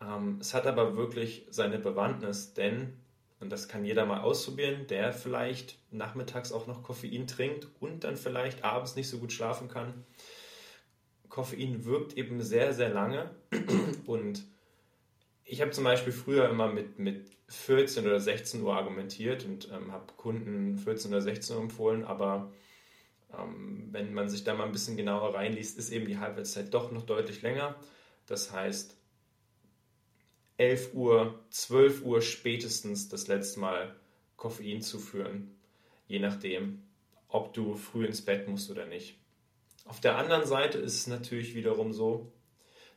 ähm, 0.01 0.37
es 0.41 0.53
hat 0.53 0.67
aber 0.67 0.97
wirklich 0.97 1.45
seine 1.49 1.79
Bewandtnis, 1.79 2.53
denn, 2.53 2.97
und 3.39 3.51
das 3.51 3.67
kann 3.67 3.85
jeder 3.85 4.05
mal 4.05 4.21
ausprobieren, 4.21 4.87
der 4.87 5.13
vielleicht 5.13 5.77
nachmittags 5.91 6.51
auch 6.51 6.67
noch 6.67 6.83
Koffein 6.83 7.27
trinkt 7.27 7.67
und 7.79 8.03
dann 8.03 8.17
vielleicht 8.17 8.63
abends 8.63 8.95
nicht 8.95 9.09
so 9.09 9.19
gut 9.19 9.31
schlafen 9.31 9.67
kann. 9.67 10.05
Koffein 11.29 11.85
wirkt 11.85 12.17
eben 12.17 12.41
sehr, 12.41 12.73
sehr 12.73 12.89
lange 12.89 13.29
und 14.05 14.43
ich 15.45 15.61
habe 15.61 15.71
zum 15.71 15.83
Beispiel 15.83 16.11
früher 16.11 16.49
immer 16.49 16.67
mit, 16.67 16.97
mit 16.97 17.37
14 17.47 18.05
oder 18.05 18.19
16 18.19 18.63
Uhr 18.63 18.75
argumentiert 18.75 19.45
und 19.45 19.69
ähm, 19.71 19.91
habe 19.91 20.11
Kunden 20.17 20.77
14 20.77 21.11
oder 21.11 21.21
16 21.21 21.55
Uhr 21.55 21.61
empfohlen, 21.61 22.03
aber 22.03 22.51
ähm, 23.37 23.89
wenn 23.91 24.13
man 24.13 24.27
sich 24.27 24.43
da 24.43 24.55
mal 24.55 24.65
ein 24.65 24.71
bisschen 24.71 24.97
genauer 24.97 25.35
reinliest, 25.35 25.77
ist 25.77 25.91
eben 25.91 26.07
die 26.07 26.17
Halbwertszeit 26.17 26.73
doch 26.73 26.91
noch 26.91 27.05
deutlich 27.05 27.43
länger. 27.43 27.75
Das 28.25 28.51
heißt, 28.51 28.97
11 30.57 30.93
Uhr, 30.95 31.39
12 31.51 32.03
Uhr 32.03 32.21
spätestens 32.21 33.07
das 33.09 33.27
letzte 33.27 33.59
Mal 33.59 33.95
Koffein 34.37 34.81
zuführen, 34.81 35.55
je 36.07 36.19
nachdem, 36.19 36.81
ob 37.27 37.53
du 37.53 37.75
früh 37.75 38.05
ins 38.05 38.23
Bett 38.23 38.47
musst 38.47 38.71
oder 38.71 38.87
nicht. 38.87 39.19
Auf 39.85 40.01
der 40.01 40.17
anderen 40.17 40.45
Seite 40.45 40.79
ist 40.79 40.95
es 40.95 41.07
natürlich 41.07 41.53
wiederum 41.53 41.93
so, 41.93 42.31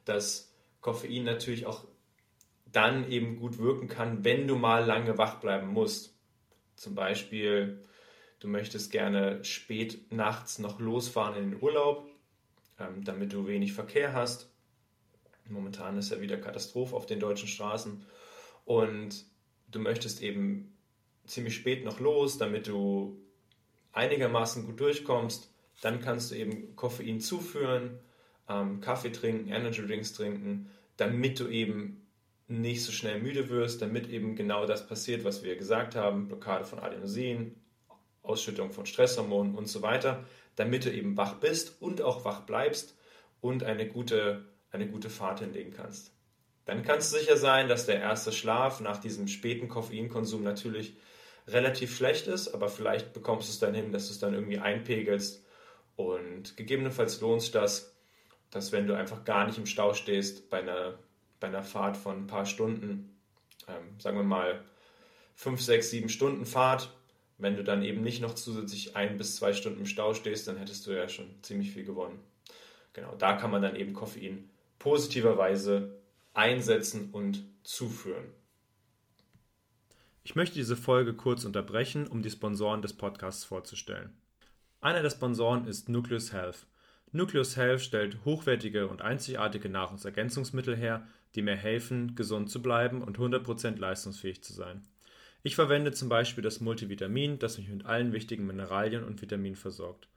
dass 0.07 0.55
Koffein 0.81 1.25
natürlich 1.25 1.67
auch 1.67 1.85
dann 2.73 3.11
eben 3.11 3.37
gut 3.37 3.59
wirken 3.59 3.89
kann, 3.89 4.25
wenn 4.25 4.47
du 4.47 4.57
mal 4.57 4.85
lange 4.85 5.19
wach 5.19 5.41
bleiben 5.41 5.69
musst. 5.69 6.17
Zum 6.77 6.95
Beispiel, 6.95 7.85
du 8.41 8.49
möchtest 8.49 8.91
gerne 8.91 9.45
spät 9.45 10.13
nachts 10.13 10.59
noch 10.59 10.79
losfahren 10.79 11.37
in 11.37 11.51
den 11.51 11.63
Urlaub, 11.63 12.09
ähm, 12.79 13.05
damit 13.05 13.33
du 13.33 13.47
wenig 13.47 13.73
Verkehr 13.73 14.13
hast 14.13 14.51
Momentan 15.51 15.97
ist 15.97 16.11
ja 16.11 16.21
wieder 16.21 16.37
Katastrophe 16.37 16.95
auf 16.95 17.07
den 17.07 17.21
deutschen 17.21 17.49
Straßen. 17.49 18.05
Und 18.65 19.25
du 19.71 19.79
möchtest 19.79 20.23
eben 20.23 20.77
ziemlich 21.27 21.55
spät 21.55 21.85
noch 21.85 22.01
los, 22.01 22.39
damit 22.39 22.69
du 22.69 23.19
einigermaßen 23.93 24.67
gut 24.67 24.81
durchkommst. 24.81 25.51
Dann 25.81 26.01
kannst 26.01 26.31
du 26.31 26.35
eben 26.35 26.77
Koffein 26.77 27.21
zuführen, 27.21 27.99
ähm, 28.49 28.81
Kaffee 28.81 29.13
trinken, 29.13 29.49
Energy 29.49 29.87
Drinks 29.87 30.13
trinken, 30.13 30.71
damit 30.97 31.41
du 31.41 31.49
eben 31.49 32.07
nicht 32.49 32.85
so 32.85 32.93
schnell 32.93 33.21
müde 33.21 33.49
wirst, 33.49 33.83
damit 33.83 34.09
eben 34.09 34.35
genau 34.35 34.67
das 34.67 34.87
passiert, 34.87 35.25
was 35.25 35.43
wir 35.43 35.57
gesagt 35.57 35.95
haben, 35.95 36.29
Blockade 36.29 36.65
von 36.65 36.79
Adenosin, 36.79 37.55
Ausschüttung 38.23 38.73
von 38.73 38.87
Stresshormonen 38.87 39.55
und 39.55 39.69
so 39.69 39.83
weiter, 39.83 40.25
damit 40.57 40.85
du 40.85 40.93
eben 40.93 41.17
wach 41.17 41.35
bist 41.35 41.81
und 41.81 42.03
auch 42.03 42.25
wach 42.25 42.41
bleibst 42.41 42.97
und 43.41 43.63
eine 43.63 43.87
gute 43.87 44.45
eine 44.71 44.89
gute 44.89 45.11
Fahrt 45.11 45.41
hinlegen 45.41 45.73
kannst. 45.73 46.13
Dann 46.65 46.83
kannst 46.83 47.13
du 47.13 47.19
sicher 47.19 47.37
sein, 47.37 47.69
dass 47.69 47.87
der 47.87 48.01
erste 48.01 48.33
Schlaf 48.33 48.81
nach 48.81 48.99
diesem 48.99 49.29
späten 49.29 49.69
Koffeinkonsum 49.69 50.43
natürlich 50.43 50.97
relativ 51.47 51.97
schlecht 51.97 52.27
ist, 52.27 52.49
aber 52.49 52.69
vielleicht 52.69 53.15
bekommst 53.15 53.49
du 53.49 53.53
es 53.53 53.59
dann 53.59 53.75
hin, 53.75 53.93
dass 53.93 54.09
du 54.09 54.13
es 54.13 54.19
dann 54.19 54.35
irgendwie 54.35 54.59
einpegelst 54.59 55.45
und 55.97 56.57
gegebenenfalls 56.57 57.21
lohnt 57.21 57.41
sich 57.41 57.53
das, 57.53 57.97
dass 58.51 58.73
wenn 58.73 58.87
du 58.87 58.95
einfach 58.95 59.25
gar 59.25 59.47
nicht 59.47 59.57
im 59.57 59.67
Stau 59.67 59.95
stehst 59.95 60.51
bei 60.51 60.61
einer, 60.61 60.99
bei 61.41 61.49
einer 61.49 61.63
Fahrt 61.63 61.97
von 61.97 62.17
ein 62.17 62.27
paar 62.27 62.47
Stunden, 62.47 63.17
ähm, 63.69 63.99
sagen 63.99 64.17
wir 64.17 64.25
mal 64.25 64.63
fünf, 65.35 65.61
sechs, 65.61 65.91
sieben 65.91 66.09
Stunden 66.09 66.47
Fahrt, 66.47 66.93
wenn 67.39 67.57
du 67.57 67.63
dann 67.63 67.83
eben 67.83 68.03
nicht 68.03 68.21
noch 68.21 68.35
zusätzlich 68.35 68.97
ein 68.97 69.17
bis 69.17 69.37
zwei 69.37 69.53
Stunden 69.53 69.81
im 69.81 69.87
Stau 69.87 70.15
stehst, 70.15 70.49
dann 70.49 70.57
hättest 70.57 70.87
du 70.87 70.91
ja 70.91 71.09
schon 71.09 71.31
ziemlich 71.43 71.71
viel 71.71 71.85
gewonnen. 71.85 72.19
Genau, 72.93 73.15
da 73.15 73.35
kann 73.37 73.53
man 73.53 73.63
dann 73.63 73.77
eben 73.77 73.93
Koffein 73.93 74.51
positiverweise 74.79 76.01
einsetzen 76.35 77.11
und 77.13 77.45
zuführen. 77.63 78.33
Ich 80.25 80.35
möchte 80.35 80.57
diese 80.57 80.77
Folge 80.77 81.15
kurz 81.15 81.45
unterbrechen, 81.45 82.07
um 82.07 82.23
die 82.23 82.31
Sponsoren 82.31 82.83
des 82.83 82.93
Podcasts 82.93 83.45
vorzustellen. 83.45 84.13
Einer 84.81 85.03
der 85.03 85.11
Sponsoren 85.11 85.67
ist 85.67 85.89
Nucleus 85.89 86.33
Health. 86.33 86.67
Nucleus 87.13 87.57
Health 87.57 87.81
stellt 87.81 88.25
hochwertige 88.25 88.89
und 88.89 89.01
einzigartige 89.01 89.69
Nahrungsergänzungsmittel 89.69 90.77
her, 90.77 91.07
die 91.35 91.43
mir 91.43 91.57
helfen, 91.57 92.15
gesund 92.15 92.51
zu 92.51 92.63
bleiben 92.63 93.03
und 93.03 93.19
100% 93.19 93.79
leistungsfähig 93.79 94.43
zu 94.43 94.53
sein. 94.53 94.83
Ich 95.43 95.55
verwende 95.55 95.93
zum 95.93 96.09
Beispiel 96.09 96.43
das 96.43 96.61
Multivitamin, 96.61 97.39
das 97.39 97.59
mich 97.59 97.69
mit 97.69 97.87
allen 97.87 98.13
wichtigen 98.13 98.47
Mineralien 98.47 99.05
und 99.05 99.23
Vitaminen 99.23 99.57
versorgt. 99.57 100.09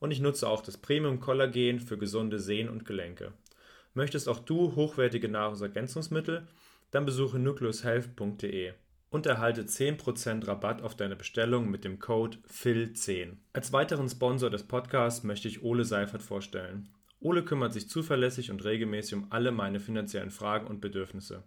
Und 0.00 0.10
ich 0.10 0.20
nutze 0.20 0.48
auch 0.48 0.62
das 0.62 0.76
Premium 0.76 1.20
Kollagen 1.20 1.80
für 1.80 1.96
gesunde 1.96 2.38
Sehnen 2.38 2.68
und 2.68 2.84
Gelenke. 2.84 3.32
Möchtest 3.94 4.28
auch 4.28 4.40
du 4.40 4.74
hochwertige 4.74 5.28
Nahrungsergänzungsmittel? 5.28 6.46
Dann 6.90 7.06
besuche 7.06 7.38
nucleushealth.de 7.38 8.72
und 9.10 9.26
erhalte 9.26 9.62
10% 9.62 10.46
Rabatt 10.48 10.82
auf 10.82 10.96
deine 10.96 11.14
Bestellung 11.14 11.70
mit 11.70 11.84
dem 11.84 12.00
Code 12.00 12.38
FIL10. 12.52 13.36
Als 13.52 13.72
weiteren 13.72 14.08
Sponsor 14.08 14.50
des 14.50 14.64
Podcasts 14.64 15.22
möchte 15.22 15.46
ich 15.46 15.62
Ole 15.62 15.84
Seifert 15.84 16.22
vorstellen. 16.22 16.88
Ole 17.24 17.42
kümmert 17.42 17.72
sich 17.72 17.88
zuverlässig 17.88 18.50
und 18.50 18.62
regelmäßig 18.66 19.14
um 19.14 19.26
alle 19.30 19.50
meine 19.50 19.80
finanziellen 19.80 20.30
Fragen 20.30 20.66
und 20.66 20.82
Bedürfnisse. 20.82 21.42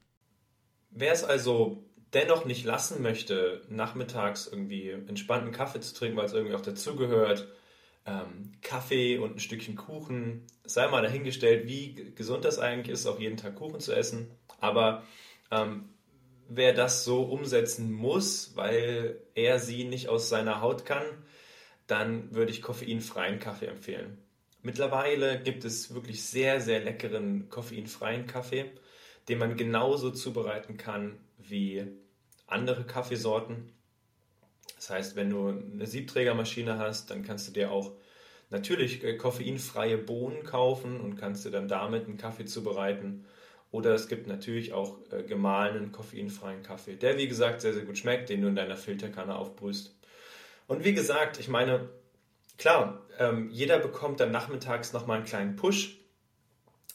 Wer 0.90 1.12
es 1.12 1.24
also 1.24 1.87
dennoch 2.14 2.44
nicht 2.44 2.64
lassen 2.64 3.02
möchte, 3.02 3.62
nachmittags 3.68 4.46
irgendwie 4.46 4.90
entspannten 4.90 5.52
Kaffee 5.52 5.80
zu 5.80 5.94
trinken, 5.94 6.16
weil 6.16 6.26
es 6.26 6.32
irgendwie 6.32 6.54
auch 6.54 6.62
dazugehört, 6.62 7.48
ähm, 8.06 8.52
Kaffee 8.62 9.18
und 9.18 9.36
ein 9.36 9.40
Stückchen 9.40 9.76
Kuchen, 9.76 10.46
sei 10.64 10.88
mal 10.88 11.02
dahingestellt, 11.02 11.66
wie 11.66 12.12
gesund 12.14 12.44
das 12.44 12.58
eigentlich 12.58 12.92
ist, 12.94 13.06
auch 13.06 13.20
jeden 13.20 13.36
Tag 13.36 13.56
Kuchen 13.56 13.80
zu 13.80 13.92
essen. 13.92 14.30
Aber 14.60 15.02
ähm, 15.50 15.90
wer 16.48 16.72
das 16.72 17.04
so 17.04 17.22
umsetzen 17.22 17.92
muss, 17.92 18.52
weil 18.56 19.20
er 19.34 19.58
sie 19.58 19.84
nicht 19.84 20.08
aus 20.08 20.28
seiner 20.28 20.60
Haut 20.62 20.86
kann, 20.86 21.04
dann 21.86 22.34
würde 22.34 22.50
ich 22.50 22.62
koffeinfreien 22.62 23.38
Kaffee 23.38 23.66
empfehlen. 23.66 24.18
Mittlerweile 24.62 25.40
gibt 25.40 25.64
es 25.64 25.94
wirklich 25.94 26.24
sehr, 26.24 26.60
sehr 26.60 26.80
leckeren 26.80 27.48
koffeinfreien 27.48 28.26
Kaffee, 28.26 28.70
den 29.28 29.38
man 29.38 29.56
genauso 29.56 30.10
zubereiten 30.10 30.76
kann 30.76 31.18
wie 31.50 31.86
andere 32.46 32.84
Kaffeesorten. 32.84 33.72
Das 34.76 34.90
heißt, 34.90 35.16
wenn 35.16 35.30
du 35.30 35.48
eine 35.48 35.86
Siebträgermaschine 35.86 36.78
hast, 36.78 37.10
dann 37.10 37.22
kannst 37.22 37.48
du 37.48 37.52
dir 37.52 37.70
auch 37.72 37.92
natürlich 38.50 39.04
äh, 39.04 39.16
koffeinfreie 39.16 39.98
Bohnen 39.98 40.44
kaufen 40.44 41.00
und 41.00 41.16
kannst 41.16 41.44
dir 41.44 41.50
dann 41.50 41.68
damit 41.68 42.06
einen 42.06 42.16
Kaffee 42.16 42.44
zubereiten. 42.44 43.24
Oder 43.70 43.94
es 43.94 44.08
gibt 44.08 44.26
natürlich 44.26 44.72
auch 44.72 44.98
äh, 45.10 45.22
gemahlenen 45.22 45.92
koffeinfreien 45.92 46.62
Kaffee, 46.62 46.96
der 46.96 47.18
wie 47.18 47.28
gesagt 47.28 47.60
sehr, 47.60 47.74
sehr 47.74 47.84
gut 47.84 47.98
schmeckt, 47.98 48.30
den 48.30 48.40
du 48.40 48.48
in 48.48 48.56
deiner 48.56 48.76
Filterkanne 48.76 49.36
aufbrühst. 49.36 49.94
Und 50.66 50.84
wie 50.84 50.94
gesagt, 50.94 51.38
ich 51.38 51.48
meine, 51.48 51.88
klar, 52.56 53.06
ähm, 53.18 53.50
jeder 53.50 53.78
bekommt 53.78 54.20
dann 54.20 54.30
nachmittags 54.30 54.92
nochmal 54.92 55.18
einen 55.18 55.26
kleinen 55.26 55.56
Push, 55.56 55.98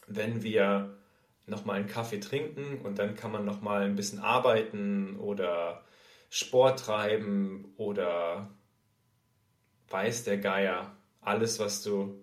wenn 0.08 0.42
wir 0.42 0.98
nochmal 1.46 1.78
einen 1.78 1.88
Kaffee 1.88 2.20
trinken 2.20 2.80
und 2.84 3.00
dann 3.00 3.16
kann 3.16 3.32
man 3.32 3.46
nochmal 3.46 3.84
ein 3.84 3.96
bisschen 3.96 4.20
arbeiten 4.20 5.18
oder 5.18 5.84
Sport 6.30 6.80
treiben 6.80 7.74
oder 7.78 8.50
weiß 9.90 10.24
der 10.24 10.38
Geier, 10.38 10.96
alles, 11.22 11.60
was 11.60 11.84
du, 11.84 12.20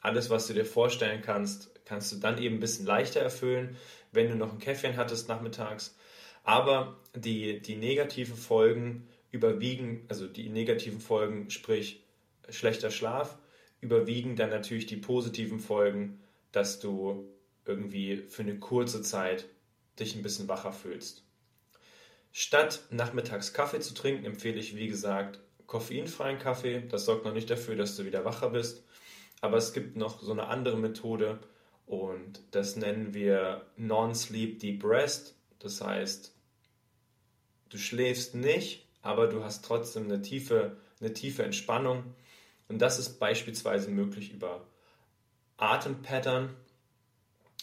alles, 0.00 0.28
was 0.30 0.46
du 0.46 0.54
dir 0.54 0.66
vorstellen 0.66 1.22
kannst, 1.22 1.74
kannst 1.84 2.12
du 2.12 2.16
dann 2.16 2.38
eben 2.38 2.56
ein 2.56 2.60
bisschen 2.60 2.86
leichter 2.86 3.20
erfüllen, 3.20 3.76
wenn 4.12 4.28
du 4.28 4.36
noch 4.36 4.52
ein 4.52 4.58
Käffchen 4.58 4.96
hattest 4.96 5.28
nachmittags. 5.28 5.96
Aber 6.44 6.98
die, 7.14 7.60
die 7.60 7.76
negativen 7.76 8.36
Folgen 8.36 9.08
überwiegen, 9.30 10.04
also 10.08 10.26
die 10.26 10.48
negativen 10.48 11.00
Folgen, 11.00 11.50
sprich 11.50 12.04
schlechter 12.48 12.90
Schlaf, 12.90 13.38
überwiegen 13.80 14.36
dann 14.36 14.50
natürlich 14.50 14.86
die 14.86 14.96
positiven 14.96 15.60
Folgen, 15.60 16.20
dass 16.52 16.80
du 16.80 17.28
irgendwie 17.68 18.24
für 18.28 18.42
eine 18.42 18.58
kurze 18.58 19.02
Zeit 19.02 19.46
dich 20.00 20.16
ein 20.16 20.22
bisschen 20.22 20.48
wacher 20.48 20.72
fühlst. 20.72 21.22
Statt 22.32 22.82
nachmittags 22.90 23.52
Kaffee 23.52 23.80
zu 23.80 23.94
trinken, 23.94 24.24
empfehle 24.24 24.58
ich, 24.58 24.76
wie 24.76 24.88
gesagt, 24.88 25.40
koffeinfreien 25.66 26.38
Kaffee. 26.38 26.82
Das 26.88 27.04
sorgt 27.04 27.24
noch 27.24 27.34
nicht 27.34 27.50
dafür, 27.50 27.76
dass 27.76 27.96
du 27.96 28.04
wieder 28.04 28.24
wacher 28.24 28.50
bist. 28.50 28.82
Aber 29.40 29.56
es 29.56 29.72
gibt 29.72 29.96
noch 29.96 30.20
so 30.20 30.32
eine 30.32 30.48
andere 30.48 30.76
Methode 30.76 31.38
und 31.86 32.40
das 32.50 32.76
nennen 32.76 33.14
wir 33.14 33.66
Non-Sleep 33.76 34.58
Deep 34.58 34.84
Rest. 34.84 35.34
Das 35.58 35.80
heißt, 35.80 36.34
du 37.70 37.78
schläfst 37.78 38.34
nicht, 38.34 38.86
aber 39.02 39.28
du 39.28 39.44
hast 39.44 39.64
trotzdem 39.64 40.04
eine 40.04 40.20
tiefe, 40.20 40.76
eine 41.00 41.12
tiefe 41.12 41.44
Entspannung. 41.44 42.14
Und 42.68 42.80
das 42.80 42.98
ist 42.98 43.18
beispielsweise 43.18 43.90
möglich 43.90 44.32
über 44.32 44.66
Atempattern. 45.56 46.54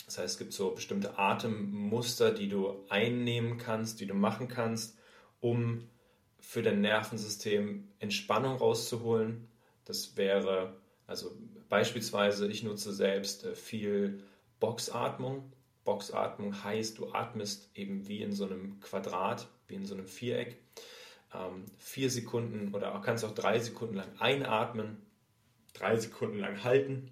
Das 0.05 0.17
heißt, 0.17 0.33
es 0.33 0.37
gibt 0.37 0.53
so 0.53 0.71
bestimmte 0.71 1.17
Atemmuster, 1.17 2.31
die 2.31 2.47
du 2.47 2.85
einnehmen 2.89 3.57
kannst, 3.57 3.99
die 3.99 4.05
du 4.05 4.13
machen 4.13 4.47
kannst, 4.47 4.97
um 5.39 5.89
für 6.39 6.61
dein 6.61 6.81
Nervensystem 6.81 7.87
Entspannung 7.99 8.57
rauszuholen. 8.57 9.47
Das 9.85 10.15
wäre, 10.15 10.75
also 11.07 11.35
beispielsweise, 11.69 12.47
ich 12.47 12.63
nutze 12.63 12.93
selbst 12.93 13.45
äh, 13.45 13.55
viel 13.55 14.23
Boxatmung. 14.59 15.51
Boxatmung 15.83 16.63
heißt, 16.63 16.99
du 16.99 17.11
atmest 17.11 17.69
eben 17.73 18.07
wie 18.07 18.21
in 18.21 18.31
so 18.31 18.45
einem 18.45 18.79
Quadrat, 18.79 19.47
wie 19.67 19.75
in 19.75 19.85
so 19.85 19.95
einem 19.95 20.07
Viereck. 20.07 20.57
Ähm, 21.33 21.65
vier 21.77 22.11
Sekunden 22.11 22.73
oder 22.73 23.01
kannst 23.03 23.25
auch 23.25 23.33
drei 23.33 23.59
Sekunden 23.59 23.95
lang 23.95 24.09
einatmen, 24.19 24.97
drei 25.73 25.97
Sekunden 25.97 26.39
lang 26.39 26.63
halten, 26.63 27.11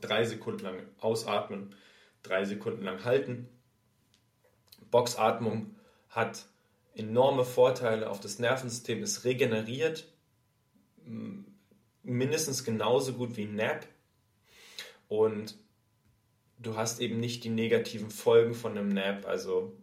drei 0.00 0.24
Sekunden 0.24 0.64
lang 0.64 0.82
ausatmen, 0.98 1.74
drei 2.22 2.44
Sekunden 2.44 2.84
lang 2.84 3.04
halten. 3.04 3.48
Boxatmung 4.90 5.76
hat 6.08 6.46
enorme 6.94 7.44
Vorteile 7.44 8.10
auf 8.10 8.20
das 8.20 8.38
Nervensystem, 8.38 9.02
es 9.02 9.24
regeneriert 9.24 10.06
mindestens 12.02 12.64
genauso 12.64 13.14
gut 13.14 13.36
wie 13.36 13.44
Nap 13.44 13.86
und 15.08 15.56
du 16.58 16.76
hast 16.76 17.00
eben 17.00 17.20
nicht 17.20 17.44
die 17.44 17.50
negativen 17.50 18.10
Folgen 18.10 18.54
von 18.54 18.76
einem 18.76 18.88
Nap. 18.88 19.26
Also 19.26 19.76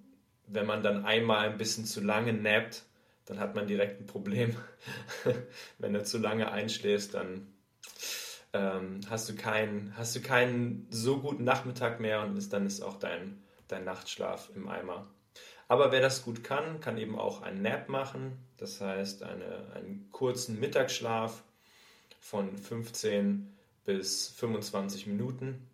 wenn 0.47 0.65
man 0.65 0.83
dann 0.83 1.05
einmal 1.05 1.49
ein 1.49 1.57
bisschen 1.57 1.85
zu 1.85 2.01
lange 2.01 2.33
nappt, 2.33 2.83
dann 3.25 3.39
hat 3.39 3.55
man 3.55 3.67
direkt 3.67 3.99
ein 3.99 4.05
Problem. 4.05 4.55
wenn 5.77 5.93
du 5.93 6.03
zu 6.03 6.17
lange 6.17 6.51
einschläfst, 6.51 7.13
dann 7.13 7.47
ähm, 8.53 9.01
hast, 9.09 9.29
du 9.29 9.35
keinen, 9.35 9.93
hast 9.97 10.15
du 10.15 10.21
keinen 10.21 10.87
so 10.89 11.19
guten 11.19 11.43
Nachmittag 11.43 11.99
mehr 11.99 12.21
und 12.23 12.37
ist, 12.37 12.53
dann 12.53 12.65
ist 12.65 12.81
auch 12.81 12.97
dein, 12.97 13.43
dein 13.67 13.83
Nachtschlaf 13.83 14.49
im 14.55 14.67
Eimer. 14.67 15.07
Aber 15.67 15.91
wer 15.91 16.01
das 16.01 16.23
gut 16.23 16.43
kann, 16.43 16.79
kann 16.79 16.97
eben 16.97 17.19
auch 17.19 17.41
einen 17.41 17.61
Nap 17.61 17.89
machen, 17.89 18.37
das 18.57 18.79
heißt 18.79 19.23
eine, 19.23 19.71
einen 19.73 20.09
kurzen 20.11 20.59
Mittagsschlaf 20.59 21.43
von 22.19 22.57
15 22.57 23.53
bis 23.83 24.29
25 24.29 25.07
Minuten. 25.07 25.67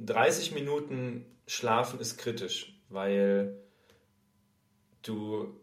30 0.00 0.52
Minuten 0.52 1.24
schlafen 1.46 2.00
ist 2.00 2.18
kritisch, 2.18 2.80
weil 2.88 3.56
du, 5.02 5.60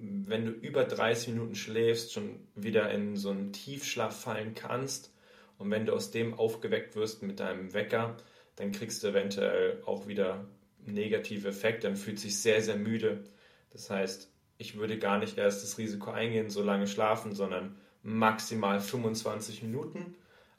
wenn 0.00 0.46
du 0.46 0.50
über 0.52 0.84
30 0.84 1.34
Minuten 1.34 1.54
schläfst, 1.54 2.12
schon 2.12 2.40
wieder 2.54 2.90
in 2.90 3.16
so 3.16 3.30
einen 3.30 3.52
Tiefschlaf 3.52 4.18
fallen 4.18 4.54
kannst. 4.54 5.12
Und 5.58 5.70
wenn 5.70 5.86
du 5.86 5.92
aus 5.92 6.10
dem 6.10 6.34
aufgeweckt 6.34 6.96
wirst 6.96 7.22
mit 7.22 7.40
deinem 7.40 7.74
Wecker, 7.74 8.16
dann 8.56 8.72
kriegst 8.72 9.02
du 9.02 9.08
eventuell 9.08 9.82
auch 9.84 10.06
wieder 10.06 10.46
negative 10.86 11.48
Effekte, 11.48 11.86
dann 11.86 11.96
fühlt 11.96 12.18
sich 12.18 12.40
sehr, 12.40 12.62
sehr 12.62 12.76
müde. 12.76 13.24
Das 13.70 13.90
heißt, 13.90 14.30
ich 14.58 14.76
würde 14.76 14.98
gar 14.98 15.18
nicht 15.18 15.38
erst 15.38 15.62
das 15.62 15.78
Risiko 15.78 16.10
eingehen, 16.10 16.50
so 16.50 16.62
lange 16.62 16.86
schlafen, 16.86 17.34
sondern 17.34 17.76
maximal 18.02 18.80
25 18.80 19.62
Minuten, 19.62 20.14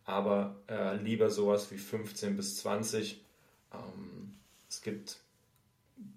aber 0.06 0.62
äh, 0.68 0.98
lieber 0.98 1.30
sowas 1.30 1.72
wie 1.72 1.78
15 1.78 2.36
bis 2.36 2.58
20. 2.58 3.24
Ähm, 3.74 4.36
es 4.70 4.82
gibt 4.82 5.18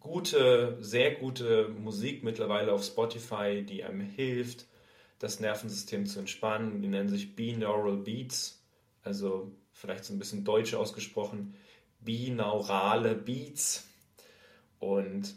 gute, 0.01 0.77
sehr 0.81 1.15
gute 1.15 1.69
Musik 1.69 2.25
mittlerweile 2.25 2.73
auf 2.73 2.85
Spotify, 2.85 3.65
die 3.65 3.85
einem 3.85 4.01
hilft, 4.01 4.67
das 5.19 5.41
Nervensystem 5.41 6.07
zu 6.07 6.19
entspannen. 6.21 6.83
Die 6.83 6.89
nennen 6.89 7.09
sich 7.09 7.35
Binaural 7.35 7.97
Beats, 7.97 8.63
also 9.03 9.53
vielleicht 9.73 10.05
so 10.05 10.13
ein 10.13 10.19
bisschen 10.19 10.45
deutsch 10.45 10.75
ausgesprochen, 10.75 11.55
binaurale 12.01 13.15
Beats. 13.15 13.89
Und 14.79 15.35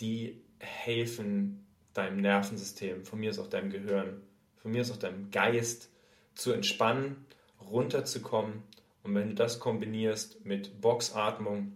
die 0.00 0.42
helfen 0.58 1.66
deinem 1.92 2.20
Nervensystem, 2.20 3.04
von 3.04 3.18
mir 3.18 3.30
ist 3.30 3.38
auch 3.38 3.48
deinem 3.48 3.70
Gehirn, 3.70 4.22
von 4.56 4.70
mir 4.70 4.82
ist 4.82 4.90
auch 4.90 4.98
deinem 4.98 5.30
Geist 5.30 5.90
zu 6.34 6.52
entspannen, 6.52 7.26
runterzukommen. 7.60 8.62
Und 9.02 9.14
wenn 9.14 9.30
du 9.30 9.34
das 9.34 9.60
kombinierst 9.60 10.44
mit 10.44 10.80
Boxatmung, 10.80 11.72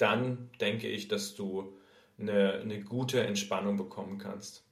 dann 0.00 0.50
denke 0.60 0.88
ich, 0.88 1.08
dass 1.08 1.34
du 1.34 1.76
eine, 2.18 2.54
eine 2.54 2.80
gute 2.80 3.20
Entspannung 3.22 3.76
bekommen 3.76 4.18
kannst. 4.18 4.64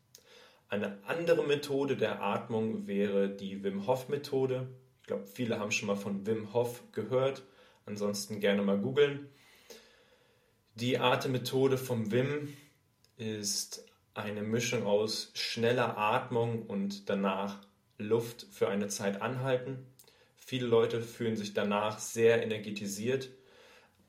Eine 0.68 0.98
andere 1.06 1.44
Methode 1.44 1.96
der 1.96 2.22
Atmung 2.22 2.86
wäre 2.86 3.28
die 3.28 3.62
Wim 3.64 3.86
Hof 3.86 4.08
Methode. 4.08 4.68
Ich 5.00 5.06
glaube, 5.06 5.26
viele 5.26 5.58
haben 5.58 5.70
schon 5.70 5.86
mal 5.86 5.96
von 5.96 6.26
Wim 6.26 6.52
Hof 6.52 6.82
gehört. 6.92 7.42
Ansonsten 7.86 8.40
gerne 8.40 8.62
mal 8.62 8.78
googeln. 8.78 9.28
Die 10.74 10.98
Atemmethode 10.98 11.78
vom 11.78 12.12
Wim 12.12 12.54
ist 13.16 13.84
eine 14.14 14.42
Mischung 14.42 14.84
aus 14.84 15.30
schneller 15.34 15.96
Atmung 15.96 16.66
und 16.66 17.08
danach 17.08 17.60
Luft 17.96 18.46
für 18.50 18.68
eine 18.68 18.88
Zeit 18.88 19.22
anhalten. 19.22 19.86
Viele 20.36 20.66
Leute 20.66 21.00
fühlen 21.00 21.36
sich 21.36 21.54
danach 21.54 21.98
sehr 21.98 22.42
energetisiert. 22.42 23.30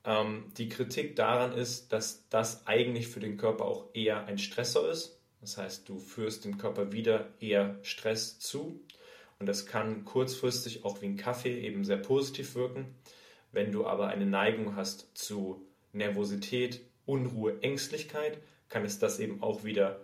Ähm, 0.09 0.45
die 0.57 0.69
Kritik 0.69 1.15
daran 1.15 1.53
ist, 1.53 1.93
dass 1.93 2.27
das 2.29 2.65
eigentlich 2.65 3.07
für 3.07 3.19
den 3.19 3.37
Körper 3.37 3.65
auch 3.65 3.93
eher 3.93 4.25
ein 4.25 4.39
Stressor 4.39 4.89
ist. 4.89 5.21
Das 5.39 5.57
heißt, 5.57 5.87
du 5.87 5.99
führst 5.99 6.45
dem 6.45 6.57
Körper 6.57 6.91
wieder 6.91 7.29
eher 7.39 7.77
Stress 7.83 8.39
zu. 8.39 8.81
Und 9.37 9.45
das 9.45 9.67
kann 9.67 10.05
kurzfristig 10.05 10.83
auch 10.83 11.01
wie 11.01 11.05
ein 11.05 11.15
Kaffee 11.15 11.61
eben 11.61 11.85
sehr 11.85 11.97
positiv 11.97 12.55
wirken. 12.55 12.95
Wenn 13.51 13.71
du 13.71 13.85
aber 13.85 14.07
eine 14.07 14.25
Neigung 14.25 14.75
hast 14.75 15.15
zu 15.15 15.63
Nervosität, 15.93 16.81
Unruhe, 17.05 17.61
Ängstlichkeit, 17.61 18.39
kann 18.67 18.83
es 18.83 18.97
das 18.97 19.19
eben 19.19 19.43
auch 19.43 19.63
wieder 19.63 20.01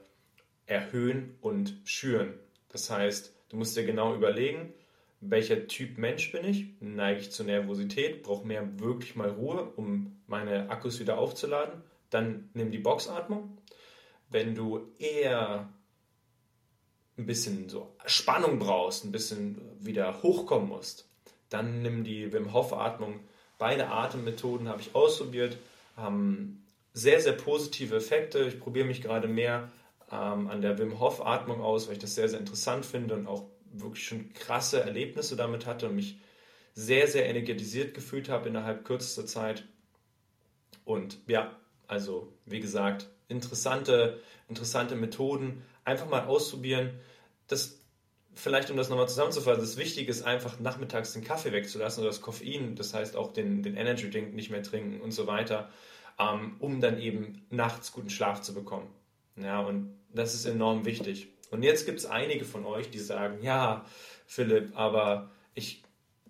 erhöhen 0.68 1.36
und 1.42 1.82
schüren. 1.84 2.36
Das 2.70 2.92
heißt, 2.92 3.36
du 3.50 3.58
musst 3.58 3.76
dir 3.76 3.86
genau 3.86 4.16
überlegen, 4.16 4.74
welcher 5.30 5.68
Typ 5.68 5.98
Mensch 5.98 6.32
bin 6.32 6.46
ich? 6.46 6.68
Neige 6.80 7.22
ich 7.22 7.32
zur 7.32 7.46
Nervosität? 7.46 8.24
Brauche 8.24 8.46
mehr 8.46 8.80
wirklich 8.80 9.16
mal 9.16 9.30
Ruhe, 9.30 9.72
um 9.76 10.18
meine 10.28 10.70
Akkus 10.70 11.00
wieder 11.00 11.18
aufzuladen? 11.18 11.82
Dann 12.10 12.50
nimm 12.54 12.72
die 12.72 12.80
Boxatmung 12.80 13.58
wenn 14.30 14.56
du 14.56 14.92
eher 15.00 15.70
ein 17.18 17.26
bisschen 17.26 17.70
so 17.70 17.96
Spannung 18.06 18.60
brauchst, 18.60 19.06
ein 19.06 19.12
bisschen 19.12 19.62
wieder 19.80 20.22
hochkommen 20.22 20.68
musst, 20.68 21.08
dann 21.50 21.82
nimm 21.82 22.04
die 22.04 22.34
Wim 22.34 22.54
Hof 22.54 22.74
Atmung. 22.74 23.22
Beide 23.58 23.88
Atemmethoden 23.88 24.68
habe 24.68 24.82
ich 24.82 24.94
ausprobiert, 24.94 25.58
haben 25.96 26.66
sehr, 26.94 27.22
sehr 27.22 27.34
positive 27.34 27.96
Effekte. 27.96 28.40
Ich 28.40 28.60
probiere 28.60 28.86
mich 28.86 29.02
gerade 29.02 29.28
mehr 29.28 29.72
ähm, 30.12 30.48
an 30.48 30.62
der 30.62 30.78
Wim 30.78 31.00
Hof 31.00 31.26
Atmung 31.26 31.62
aus, 31.62 31.88
weil 31.88 31.94
ich 31.94 32.00
das 32.00 32.16
sehr, 32.16 32.28
sehr 32.28 32.40
interessant 32.40 32.86
finde 32.86 33.16
und 33.16 33.28
auch 33.28 33.46
wirklich 33.82 34.08
schon 34.08 34.34
krasse 34.34 34.82
Erlebnisse 34.82 35.36
damit 35.36 35.66
hatte 35.66 35.88
und 35.88 35.96
mich 35.96 36.20
sehr, 36.74 37.08
sehr 37.08 37.30
energetisiert 37.30 37.94
gefühlt 37.94 38.30
habe 38.30 38.50
innerhalb 38.50 38.86
kürzester 38.86 39.26
Zeit. 39.26 39.66
Und 40.84 41.20
ja, 41.28 41.56
also 41.88 42.34
wie 42.46 42.60
gesagt, 42.60 43.10
interessante, 43.28 44.22
interessante 44.50 44.96
Methoden 44.96 45.64
einfach 45.84 46.10
mal 46.10 46.26
ausprobieren. 46.26 47.00
Das 47.48 47.80
vielleicht, 48.34 48.70
um 48.70 48.78
das 48.78 48.90
nochmal 48.90 49.08
zusammenzufassen, 49.08 49.62
das 49.62 49.78
Wichtige 49.78 50.12
ist 50.12 50.24
einfach 50.24 50.60
nachmittags 50.60 51.14
den 51.14 51.24
Kaffee 51.24 51.52
wegzulassen 51.54 52.02
oder 52.02 52.10
das 52.10 52.22
Koffein, 52.22 52.76
das 52.76 52.94
heißt 52.94 53.16
auch 53.16 53.32
den, 53.32 53.64
den 53.64 53.78
Energy 53.78 54.10
Drink 54.10 54.34
nicht 54.34 54.50
mehr 54.52 54.64
trinken 54.64 55.00
und 55.02 55.12
so 55.12 55.28
weiter. 55.28 55.70
ähm, 56.20 56.56
um 56.60 56.82
dann 56.82 57.00
eben 57.00 57.46
nachts 57.50 57.92
guten 57.92 58.10
Schlaf 58.10 58.42
zu 58.42 58.54
bekommen. 58.54 58.88
Ja, 59.36 59.60
und 59.62 59.94
das 60.14 60.34
ist 60.34 60.46
enorm 60.46 60.86
wichtig. 60.86 61.28
Und 61.56 61.64
jetzt 61.64 61.86
gibt 61.86 62.00
es 62.00 62.06
einige 62.06 62.44
von 62.44 62.66
euch, 62.66 62.90
die 62.90 63.00
sagen, 63.00 63.42
ja, 63.42 63.86
Philipp, 64.26 64.78
aber 64.78 65.32
ich 65.54 65.84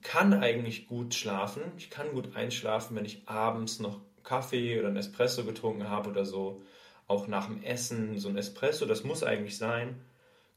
kann 0.04 0.34
eigentlich 0.34 0.88
gut 0.88 1.16
schlafen. 1.16 1.64
Ich 1.78 1.90
kann 1.90 2.12
gut 2.12 2.36
einschlafen, 2.36 2.96
wenn 2.96 3.06
ich 3.06 3.28
abends 3.28 3.80
noch 3.80 4.02
Kaffee 4.22 4.80
oder 4.80 4.90
ein 4.90 4.98
Espresso 4.98 5.44
getrunken 5.44 5.90
habe 5.90 6.12
oder 6.12 6.26
so. 6.26 6.62
Auch 7.08 7.28
nach 7.28 7.48
dem 7.48 7.64
Essen 7.64 8.20
so 8.20 8.30
ein 8.30 8.38
Espresso, 8.38 8.86
das 8.86 9.04
muss 9.04 9.24
eigentlich 9.24 9.58
sein. 9.58 10.00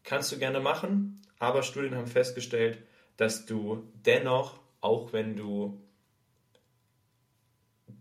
Kannst 0.05 0.33
du 0.33 0.39
gerne 0.39 0.61
machen, 0.61 1.23
aber 1.39 1.63
Studien 1.63 1.95
haben 1.95 2.07
festgestellt, 2.07 2.79
dass 3.17 3.47
du 3.47 3.91
dennoch, 4.05 4.61
auch 4.83 5.15
wenn 5.15 5.35
du 5.35 5.81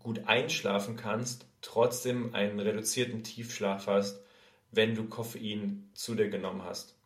gut 0.00 0.26
einschlafen 0.26 0.96
kannst, 0.96 1.46
trotzdem 1.62 2.34
einen 2.34 2.60
reduzierten 2.60 3.24
Tiefschlaf 3.24 3.86
hast, 3.86 4.20
wenn 4.70 4.94
du 4.94 5.08
Koffein 5.08 5.90
zu 5.94 6.14
dir 6.14 6.28
genommen 6.28 6.62
hast. 6.62 6.96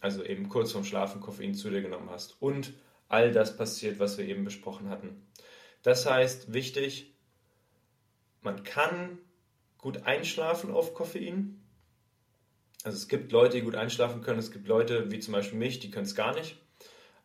Also 0.00 0.24
eben 0.24 0.48
kurz 0.48 0.72
vorm 0.72 0.84
Schlafen 0.84 1.20
Koffein 1.20 1.54
zu 1.54 1.70
dir 1.70 1.82
genommen 1.82 2.10
hast. 2.10 2.40
Und 2.40 2.74
all 3.08 3.32
das 3.32 3.56
passiert, 3.56 3.98
was 3.98 4.18
wir 4.18 4.26
eben 4.26 4.44
besprochen 4.44 4.88
hatten. 4.88 5.26
Das 5.82 6.06
heißt, 6.06 6.52
wichtig, 6.52 7.14
man 8.40 8.62
kann 8.62 9.18
gut 9.78 10.04
einschlafen 10.04 10.70
auf 10.70 10.94
Koffein. 10.94 11.60
Also 12.84 12.96
es 12.96 13.08
gibt 13.08 13.32
Leute, 13.32 13.56
die 13.56 13.62
gut 13.62 13.76
einschlafen 13.76 14.20
können. 14.20 14.38
Es 14.38 14.50
gibt 14.50 14.68
Leute, 14.68 15.10
wie 15.10 15.20
zum 15.20 15.32
Beispiel 15.32 15.58
mich, 15.58 15.80
die 15.80 15.90
können 15.90 16.06
es 16.06 16.14
gar 16.14 16.34
nicht. 16.34 16.56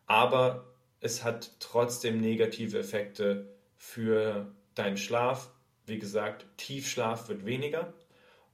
Aber 0.06 0.66
es 1.00 1.24
hat 1.24 1.52
trotzdem 1.60 2.20
negative 2.20 2.78
Effekte 2.78 3.48
für 3.76 4.54
deinen 4.74 4.96
Schlaf. 4.96 5.50
Wie 5.86 5.98
gesagt, 5.98 6.46
Tiefschlaf 6.56 7.28
wird 7.28 7.44
weniger 7.46 7.92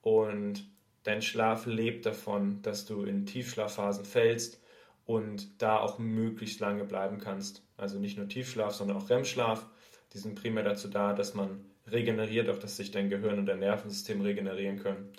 und 0.03 0.69
dein 1.07 1.23
Schlaf 1.23 1.67
lebt 1.67 2.05
davon, 2.05 2.61
dass 2.63 2.85
du 2.85 3.05
in 3.05 3.27
Tiefschlafphasen 3.27 4.05
fällst 4.05 4.61
und 5.05 5.63
da 5.63 5.79
auch 5.79 5.99
möglichst 5.99 6.59
lange 6.59 6.85
bleiben 6.85 7.19
kannst. 7.19 7.63
Also 7.77 7.99
nicht 7.99 8.19
nur 8.19 8.29
Tiefschlaf, 8.29 8.75
sondern 8.75 8.97
auch 8.97 9.09
REM-Schlaf. 9.09 9.67
Die 10.13 10.19
sind 10.19 10.35
primär 10.35 10.65
dazu 10.65 10.89
da, 10.89 11.13
dass 11.13 11.35
man 11.35 11.65
regeneriert, 11.87 12.49
auch 12.49 12.59
dass 12.59 12.77
sich 12.77 12.91
dein 12.91 13.09
Gehirn 13.09 13.39
und 13.39 13.47
dein 13.47 13.61
Nervensystem 13.61 14.21
regenerieren 14.21 14.81
können. 14.81 15.13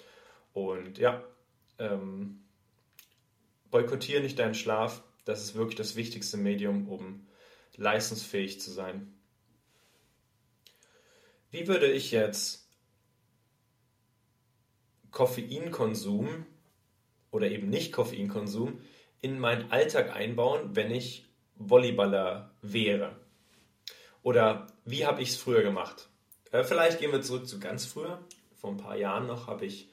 Und 0.53 0.97
ja, 0.97 1.23
ähm, 1.79 2.43
boykottiere 3.71 4.21
nicht 4.21 4.39
deinen 4.39 4.55
Schlaf. 4.55 5.03
Das 5.23 5.41
ist 5.41 5.55
wirklich 5.55 5.75
das 5.75 5.95
wichtigste 5.95 6.35
Medium, 6.35 6.89
um 6.89 7.27
leistungsfähig 7.77 8.59
zu 8.59 8.71
sein. 8.71 9.13
Wie 11.49 11.67
würde 11.67 11.89
ich 11.89 12.11
jetzt 12.11 12.66
Koffeinkonsum 15.17 16.45
oder 17.31 17.49
eben 17.49 17.71
nicht 17.71 17.91
Koffeinkonsum 17.91 18.81
in 19.19 19.39
meinen 19.39 19.71
Alltag 19.71 20.15
einbauen, 20.15 20.75
wenn 20.75 20.91
ich 20.91 21.25
Volleyballer 21.55 22.51
wäre? 22.61 23.15
Oder 24.21 24.67
wie 24.85 25.07
habe 25.07 25.23
ich 25.23 25.29
es 25.29 25.35
früher 25.37 25.63
gemacht? 25.63 26.09
Äh, 26.51 26.63
vielleicht 26.63 26.99
gehen 26.99 27.11
wir 27.11 27.23
zurück 27.23 27.47
zu 27.47 27.59
ganz 27.59 27.87
früher. 27.87 28.23
Vor 28.53 28.69
ein 28.69 28.77
paar 28.77 28.95
Jahren 28.95 29.25
noch 29.25 29.47
habe 29.47 29.65
ich 29.65 29.89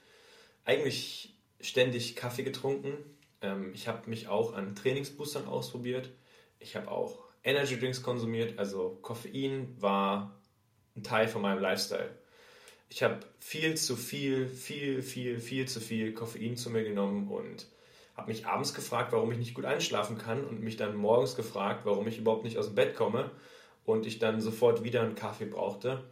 eigentlich 0.66 1.34
ständig 1.58 2.16
Kaffee 2.16 2.42
getrunken. 2.42 2.92
Ähm, 3.40 3.72
ich 3.72 3.88
habe 3.88 4.10
mich 4.10 4.28
auch 4.28 4.52
an 4.52 4.74
Trainingsboostern 4.74 5.46
ausprobiert. 5.46 6.10
Ich 6.58 6.76
habe 6.76 6.90
auch 6.90 7.24
Energy 7.42 7.78
Drinks 7.78 8.02
konsumiert. 8.02 8.58
Also 8.58 8.98
Koffein 9.00 9.74
war 9.80 10.38
ein 10.94 11.02
Teil 11.02 11.28
von 11.28 11.40
meinem 11.40 11.62
Lifestyle. 11.62 12.10
Ich 12.88 13.02
habe 13.02 13.20
viel 13.40 13.76
zu 13.76 13.96
viel, 13.96 14.48
viel, 14.48 15.02
viel, 15.02 15.40
viel 15.40 15.66
zu 15.66 15.80
viel 15.80 16.12
Koffein 16.12 16.56
zu 16.56 16.70
mir 16.70 16.84
genommen 16.84 17.28
und 17.28 17.66
habe 18.16 18.30
mich 18.30 18.46
abends 18.46 18.74
gefragt, 18.74 19.12
warum 19.12 19.32
ich 19.32 19.38
nicht 19.38 19.54
gut 19.54 19.64
einschlafen 19.64 20.18
kann 20.18 20.44
und 20.44 20.60
mich 20.60 20.76
dann 20.76 20.96
morgens 20.96 21.34
gefragt, 21.34 21.80
warum 21.84 22.06
ich 22.06 22.18
überhaupt 22.18 22.44
nicht 22.44 22.58
aus 22.58 22.66
dem 22.66 22.76
Bett 22.76 22.94
komme 22.94 23.30
und 23.84 24.06
ich 24.06 24.18
dann 24.18 24.40
sofort 24.40 24.84
wieder 24.84 25.02
einen 25.02 25.16
Kaffee 25.16 25.46
brauchte 25.46 26.04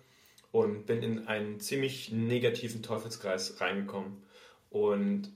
und 0.50 0.86
bin 0.86 1.02
in 1.02 1.26
einen 1.28 1.60
ziemlich 1.60 2.10
negativen 2.12 2.82
Teufelskreis 2.82 3.60
reingekommen. 3.60 4.22
Und 4.70 5.32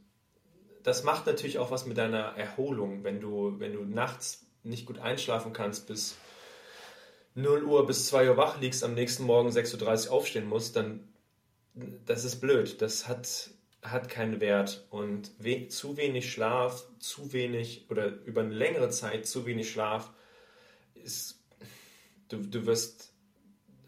das 0.83 1.05
macht 1.05 1.27
natürlich 1.27 1.59
auch 1.59 1.70
was 1.70 1.87
mit 1.87 1.96
deiner 1.99 2.37
Erholung, 2.37 3.05
wenn 3.05 3.20
du, 3.20 3.59
wenn 3.59 3.72
du 3.72 3.85
nachts 3.85 4.46
nicht 4.62 4.87
gut 4.87 4.99
einschlafen 4.99 5.53
kannst, 5.53 5.87
bis 5.87 6.16
0 7.35 7.64
Uhr 7.64 7.87
bis 7.87 8.07
2 8.07 8.31
Uhr 8.31 8.37
wach 8.37 8.61
liegst, 8.61 8.83
am 8.83 8.94
nächsten 8.94 9.25
Morgen 9.25 9.51
6.30 9.51 10.07
Uhr 10.07 10.12
aufstehen 10.12 10.49
musst, 10.49 10.77
dann 10.77 11.07
das 12.04 12.24
ist 12.24 12.40
blöd. 12.40 12.80
Das 12.82 13.08
hat 13.08 13.50
hat 13.90 14.08
keinen 14.08 14.40
Wert 14.40 14.84
und 14.90 15.30
we 15.38 15.68
zu 15.68 15.96
wenig 15.96 16.32
Schlaf, 16.32 16.86
zu 16.98 17.32
wenig 17.32 17.86
oder 17.88 18.08
über 18.24 18.40
eine 18.40 18.54
längere 18.54 18.90
Zeit 18.90 19.26
zu 19.26 19.46
wenig 19.46 19.70
Schlaf 19.70 20.12
ist, 20.94 21.40
du, 22.28 22.38
du 22.38 22.66
wirst, 22.66 23.12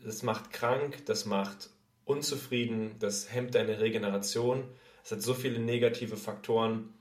das 0.04 0.22
macht 0.22 0.52
krank, 0.52 1.04
das 1.06 1.24
macht 1.24 1.70
unzufrieden, 2.04 2.96
das 2.98 3.32
hemmt 3.32 3.54
deine 3.54 3.80
Regeneration. 3.80 4.64
Es 5.04 5.10
hat 5.10 5.22
so 5.22 5.34
viele 5.34 5.58
negative 5.58 6.16
Faktoren, 6.16 6.94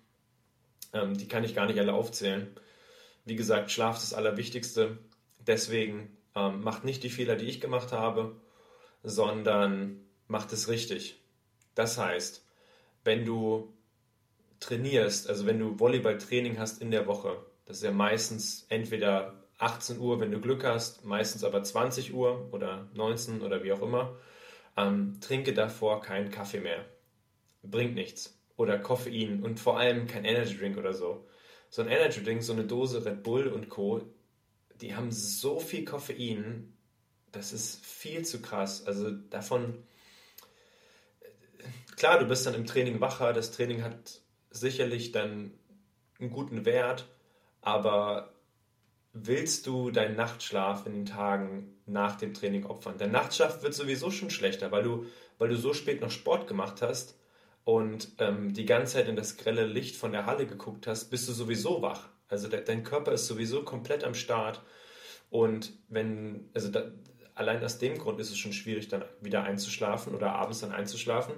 ähm, 0.94 1.18
die 1.18 1.28
kann 1.28 1.44
ich 1.44 1.56
gar 1.56 1.68
nicht 1.68 1.80
alle 1.80 1.94
aufzählen. 1.94 2.48
Wie 3.26 3.36
gesagt, 3.36 3.72
Schlaf 3.72 3.98
ist 3.98 4.12
das 4.12 4.14
Allerwichtigste. 4.14 4.98
Deswegen 5.46 6.18
ähm, 6.36 6.62
macht 6.62 6.84
nicht 6.84 7.04
die 7.04 7.10
Fehler, 7.10 7.36
die 7.36 7.46
ich 7.46 7.62
gemacht 7.62 7.92
habe, 7.92 8.40
sondern 9.04 10.07
macht 10.28 10.54
es 10.54 10.68
richtig. 10.68 11.22
Das 11.76 11.98
heißt, 11.98 12.46
wenn 13.04 13.26
du 13.26 13.74
trainierst, 14.60 15.30
also 15.30 15.46
wenn 15.46 15.60
du 15.60 15.80
Volleyballtraining 15.80 16.60
hast 16.60 16.82
in 16.82 16.92
der 16.92 17.08
Woche, 17.08 17.38
das 17.66 17.78
ist 17.78 17.84
ja 17.84 17.92
meistens 17.92 18.66
entweder 18.70 19.44
18 19.60 20.00
Uhr, 20.00 20.20
wenn 20.20 20.32
du 20.32 20.40
Glück 20.40 20.64
hast, 20.64 21.04
meistens 21.06 21.44
aber 21.44 21.64
20 21.64 22.14
Uhr 22.14 22.48
oder 22.52 22.88
19 22.94 23.42
oder 23.42 23.64
wie 23.64 23.74
auch 23.74 23.82
immer, 23.82 24.18
ähm, 24.76 25.20
trinke 25.22 25.54
davor 25.54 26.02
keinen 26.02 26.30
Kaffee 26.30 26.60
mehr. 26.60 26.86
Bringt 27.64 27.96
nichts. 27.96 28.40
Oder 28.56 28.80
Koffein 28.80 29.44
und 29.44 29.60
vor 29.60 29.80
allem 29.80 30.08
kein 30.08 30.26
Energy 30.26 30.58
Drink 30.58 30.78
oder 30.78 30.94
so. 30.94 31.28
So 31.70 31.82
ein 31.82 31.90
Energy 31.90 32.24
Drink, 32.24 32.44
so 32.44 32.54
eine 32.54 32.64
Dose 32.64 33.06
Red 33.06 33.24
Bull 33.24 33.48
und 33.48 33.70
Co., 33.70 34.02
die 34.82 34.96
haben 34.96 35.12
so 35.12 35.60
viel 35.60 35.86
Koffein, 35.86 36.74
das 37.32 37.52
ist 37.52 37.84
viel 37.84 38.24
zu 38.26 38.42
krass. 38.42 38.86
Also 38.86 39.12
davon 39.12 39.84
klar, 41.98 42.20
du 42.20 42.26
bist 42.26 42.46
dann 42.46 42.54
im 42.54 42.66
Training 42.66 43.02
wacher, 43.02 43.34
das 43.34 43.52
Training 43.52 43.84
hat 43.84 44.22
sicherlich 44.50 45.12
dann 45.12 45.52
einen 46.20 46.30
guten 46.30 46.64
Wert, 46.64 47.10
aber 47.62 48.34
willst 49.12 49.68
du 49.68 49.92
deinen 49.92 50.16
Nachtschlaf 50.16 50.86
in 50.86 50.94
den 50.94 51.06
Tagen 51.06 51.76
nach 51.86 52.16
dem 52.16 52.34
Training 52.34 52.66
opfern? 52.66 52.98
Der 52.98 53.08
Nachtschlaf 53.08 53.64
wird 53.64 53.74
sowieso 53.74 54.12
schon 54.12 54.30
schlechter, 54.30 54.72
weil 54.72 54.84
du, 54.84 55.06
weil 55.38 55.50
du 55.50 55.58
so 55.58 55.74
spät 55.74 56.02
noch 56.02 56.12
Sport 56.12 56.48
gemacht 56.48 56.82
hast 56.82 57.20
und 57.64 58.10
ähm, 58.20 58.54
die 58.54 58.66
ganze 58.66 58.94
Zeit 58.94 59.08
in 59.10 59.16
das 59.16 59.36
grelle 59.36 59.66
Licht 59.66 59.98
von 59.98 60.12
der 60.12 60.26
Halle 60.26 60.46
geguckt 60.46 60.88
hast, 60.88 61.10
bist 61.10 61.28
du 61.28 61.34
sowieso 61.34 61.82
wach. 61.82 62.10
Also 62.30 62.48
de 62.48 62.64
dein 62.64 62.84
Körper 62.84 63.12
ist 63.12 63.28
sowieso 63.28 63.64
komplett 63.64 64.04
am 64.04 64.14
Start. 64.14 64.62
Und 65.30 65.74
wenn, 65.90 66.50
also 66.54 66.70
da, 66.70 66.92
allein 67.36 67.64
aus 67.64 67.80
dem 67.80 67.98
Grund 67.98 68.20
ist 68.20 68.30
es 68.30 68.38
schon 68.38 68.54
schwierig, 68.54 68.88
dann 68.88 69.04
wieder 69.22 69.44
einzuschlafen 69.44 70.16
oder 70.16 70.34
abends 70.34 70.60
dann 70.60 70.72
einzuschlafen. 70.72 71.34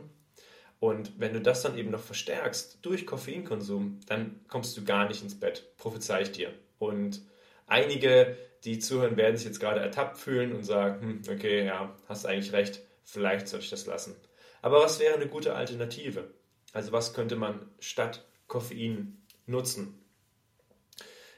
Und 0.80 1.20
wenn 1.20 1.34
du 1.34 1.42
das 1.42 1.62
dann 1.62 1.78
eben 1.78 1.92
noch 1.92 2.02
verstärkst 2.02 2.80
durch 2.82 3.06
Koffeinkonsum, 3.06 4.00
dann 4.08 4.40
kommst 4.48 4.78
du 4.78 4.86
gar 4.86 5.08
nicht 5.08 5.22
ins 5.22 5.38
Bett, 5.38 5.76
prophezei 5.78 6.22
ich 6.22 6.32
dir. 6.32 6.54
Und 6.78 7.22
einige, 7.68 8.38
die 8.64 8.80
zuhören, 8.80 9.18
werden 9.18 9.36
sich 9.36 9.46
jetzt 9.46 9.60
gerade 9.60 9.82
ertappt 9.82 10.18
fühlen 10.18 10.54
und 10.54 10.64
sagen, 10.64 11.02
hm, 11.02 11.22
okay, 11.30 11.66
ja, 11.66 11.96
hast 12.08 12.26
eigentlich 12.26 12.54
recht, 12.54 12.82
vielleicht 13.04 13.50
soll 13.50 13.60
ich 13.60 13.70
das 13.70 13.86
lassen. 13.88 14.16
Aber 14.62 14.80
was 14.82 15.00
wäre 15.00 15.16
eine 15.16 15.28
gute 15.28 15.56
Alternative? 15.56 16.32
Also 16.72 16.92
was 16.92 17.14
könnte 17.14 17.36
man 17.36 17.70
statt 17.80 18.26
Koffein 18.48 19.22
nutzen? 19.46 20.00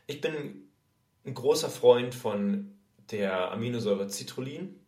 Ich 0.06 0.22
bin 0.22 0.70
ein 1.26 1.34
großer 1.34 1.70
Freund 1.70 2.14
von 2.14 2.76
der 3.12 3.52
Aminosäure 3.52 4.08
Citrullin. 4.10 4.80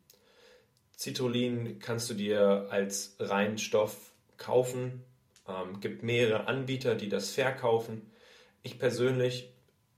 Citrullin 0.97 1.79
kannst 1.79 2.09
du 2.09 2.13
dir 2.13 2.67
als 2.69 3.15
reinen 3.19 3.57
Stoff 3.57 4.12
kaufen. 4.43 5.03
Ähm, 5.47 5.79
gibt 5.79 6.03
mehrere 6.03 6.47
Anbieter, 6.47 6.95
die 6.95 7.10
das 7.10 7.32
verkaufen. 7.32 8.12
Ich 8.62 8.79
persönlich 8.79 9.53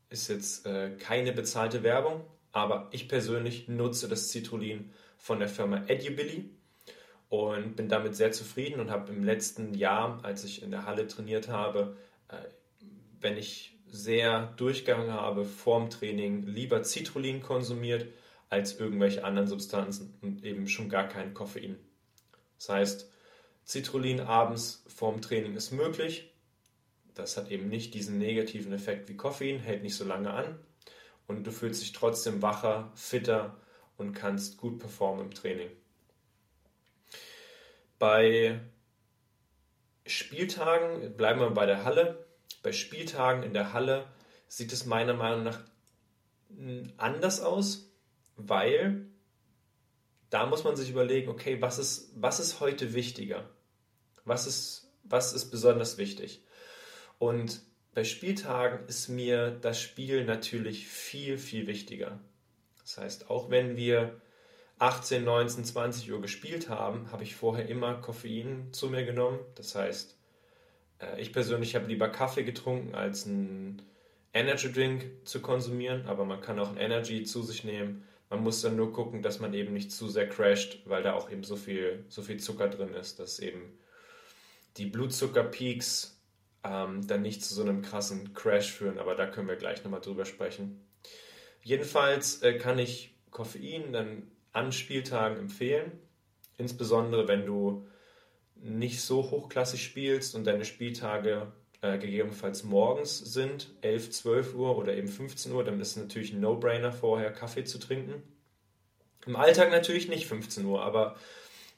ist 0.09 0.29
jetzt 0.29 0.65
äh, 0.65 0.91
keine 0.97 1.33
bezahlte 1.33 1.83
Werbung, 1.83 2.23
aber 2.51 2.87
ich 2.91 3.09
persönlich 3.09 3.67
nutze 3.67 4.07
das 4.07 4.29
Citrullin 4.29 4.91
von 5.17 5.39
der 5.39 5.49
Firma 5.49 5.83
Edubilly 5.87 6.49
und 7.29 7.75
bin 7.75 7.89
damit 7.89 8.15
sehr 8.15 8.31
zufrieden 8.31 8.79
und 8.79 8.91
habe 8.91 9.11
im 9.11 9.23
letzten 9.23 9.73
Jahr, 9.73 10.23
als 10.23 10.43
ich 10.43 10.63
in 10.63 10.71
der 10.71 10.85
Halle 10.85 11.07
trainiert 11.07 11.49
habe, 11.49 11.97
äh, 12.29 12.37
wenn 13.19 13.37
ich 13.37 13.77
sehr 13.87 14.53
durchgegangen 14.57 15.11
habe 15.11 15.45
vorm 15.45 15.89
Training, 15.89 16.45
lieber 16.45 16.83
Citrullin 16.83 17.41
konsumiert 17.41 18.07
als 18.49 18.79
irgendwelche 18.79 19.23
anderen 19.23 19.47
Substanzen 19.47 20.17
und 20.21 20.43
eben 20.43 20.67
schon 20.67 20.89
gar 20.89 21.07
kein 21.07 21.33
Koffein. 21.33 21.77
Das 22.57 22.69
heißt, 22.69 23.11
Citrullin 23.65 24.19
abends 24.21 24.83
vorm 24.87 25.21
Training 25.21 25.55
ist 25.55 25.71
möglich. 25.71 26.31
Das 27.15 27.37
hat 27.37 27.49
eben 27.49 27.69
nicht 27.69 27.93
diesen 27.93 28.17
negativen 28.17 28.73
Effekt 28.73 29.09
wie 29.09 29.17
Koffein, 29.17 29.59
hält 29.59 29.83
nicht 29.83 29.95
so 29.95 30.03
lange 30.05 30.31
an 30.31 30.59
und 31.27 31.45
du 31.45 31.51
fühlst 31.51 31.81
dich 31.81 31.93
trotzdem 31.93 32.41
wacher, 32.41 32.91
fitter 32.95 33.57
und 33.97 34.13
kannst 34.13 34.57
gut 34.57 34.79
performen 34.79 35.25
im 35.25 35.33
Training. 35.33 35.69
Bei 37.97 38.59
Spieltagen, 40.05 41.15
bleiben 41.15 41.39
wir 41.39 41.49
bei 41.51 41.65
der 41.65 41.85
Halle, 41.85 42.25
bei 42.61 42.71
Spieltagen 42.71 43.43
in 43.43 43.53
der 43.53 43.73
Halle 43.73 44.05
sieht 44.47 44.73
es 44.73 44.85
meiner 44.85 45.13
Meinung 45.13 45.43
nach 45.43 45.61
anders 46.97 47.41
aus, 47.41 47.89
weil 48.35 49.07
da 50.35 50.45
muss 50.45 50.65
man 50.65 50.75
sich 50.75 50.89
überlegen, 50.89 51.29
okay, 51.29 51.61
was 51.61 51.79
ist, 51.79 52.11
was 52.13 52.41
ist 52.41 52.59
heute 52.59 52.93
wichtiger? 52.93 53.49
Was 54.25 54.47
ist, 54.47 54.91
was 55.05 55.31
ist 55.31 55.49
besonders 55.49 55.97
wichtig? 55.97 56.43
Und 57.19 57.61
bei 57.93 58.03
Spieltagen 58.03 58.85
ist 58.89 59.07
mir 59.07 59.51
das 59.51 59.79
Spiel 59.79 60.25
natürlich 60.25 60.89
viel, 60.89 61.37
viel 61.37 61.67
wichtiger. 61.67 62.19
Das 62.81 62.97
heißt, 62.97 63.29
auch 63.29 63.49
wenn 63.49 63.77
wir 63.77 64.19
18, 64.77 65.23
19, 65.23 65.63
20 65.63 66.11
Uhr 66.11 66.19
gespielt 66.19 66.67
haben, 66.67 67.13
habe 67.13 67.23
ich 67.23 67.37
vorher 67.37 67.69
immer 67.69 67.93
Koffein 68.01 68.73
zu 68.73 68.89
mir 68.89 69.05
genommen. 69.05 69.39
Das 69.55 69.73
heißt, 69.73 70.17
äh, 70.99 71.21
ich 71.21 71.31
persönlich 71.31 71.75
habe 71.75 71.87
lieber 71.87 72.09
Kaffee 72.09 72.43
getrunken, 72.43 72.93
als 72.93 73.25
einen 73.25 73.83
Energy 74.33 74.69
Drink 74.69 75.05
zu 75.23 75.41
konsumieren, 75.41 76.07
aber 76.07 76.25
man 76.25 76.41
kann 76.41 76.59
auch 76.59 76.71
ein 76.71 76.77
Energy 76.77 77.23
zu 77.23 77.41
sich 77.41 77.63
nehmen. 77.63 78.03
Man 78.29 78.41
muss 78.41 78.61
dann 78.61 78.75
nur 78.75 78.91
gucken, 78.91 79.21
dass 79.21 79.39
man 79.39 79.53
eben 79.53 79.73
nicht 79.73 79.91
zu 79.91 80.07
sehr 80.09 80.27
crasht, 80.27 80.79
weil 80.85 81.03
da 81.03 81.13
auch 81.13 81.29
eben 81.29 81.43
so 81.43 81.55
viel, 81.55 82.05
so 82.09 82.21
viel 82.21 82.39
Zucker 82.39 82.67
drin 82.67 82.93
ist, 82.93 83.19
dass 83.19 83.39
eben 83.39 83.77
die 84.77 84.87
Blutzuckerpeaks 84.87 86.19
ähm, 86.63 87.05
dann 87.07 87.21
nicht 87.21 87.43
zu 87.43 87.53
so 87.53 87.61
einem 87.61 87.81
krassen 87.81 88.33
Crash 88.33 88.71
führen, 88.71 88.97
aber 88.97 89.15
da 89.15 89.27
können 89.27 89.47
wir 89.47 89.55
gleich 89.55 89.83
nochmal 89.83 90.01
drüber 90.01 90.25
sprechen. 90.25 90.81
Jedenfalls 91.61 92.41
äh, 92.41 92.57
kann 92.57 92.79
ich 92.79 93.15
Koffein 93.29 93.93
dann 93.93 94.31
an 94.51 94.71
Spieltagen 94.71 95.37
empfehlen, 95.37 95.91
insbesondere 96.57 97.27
wenn 97.27 97.45
du 97.45 97.87
nicht 98.55 99.01
so 99.01 99.29
hochklassig 99.29 99.83
spielst 99.83 100.35
und 100.35 100.45
deine 100.45 100.65
Spieltage 100.65 101.51
äh, 101.81 101.97
gegebenenfalls 101.97 102.63
morgens 102.63 103.19
sind, 103.19 103.69
11, 103.81 104.11
12 104.11 104.55
Uhr 104.55 104.77
oder 104.77 104.95
eben 104.95 105.07
15 105.07 105.51
Uhr, 105.51 105.63
dann 105.63 105.79
ist 105.79 105.89
es 105.89 105.97
natürlich 105.97 106.33
ein 106.33 106.39
No-Brainer, 106.39 106.91
vorher 106.91 107.31
Kaffee 107.31 107.63
zu 107.63 107.79
trinken. 107.79 108.23
Im 109.25 109.35
Alltag 109.35 109.71
natürlich 109.71 110.07
nicht 110.07 110.27
15 110.27 110.65
Uhr, 110.65 110.83
aber 110.83 111.15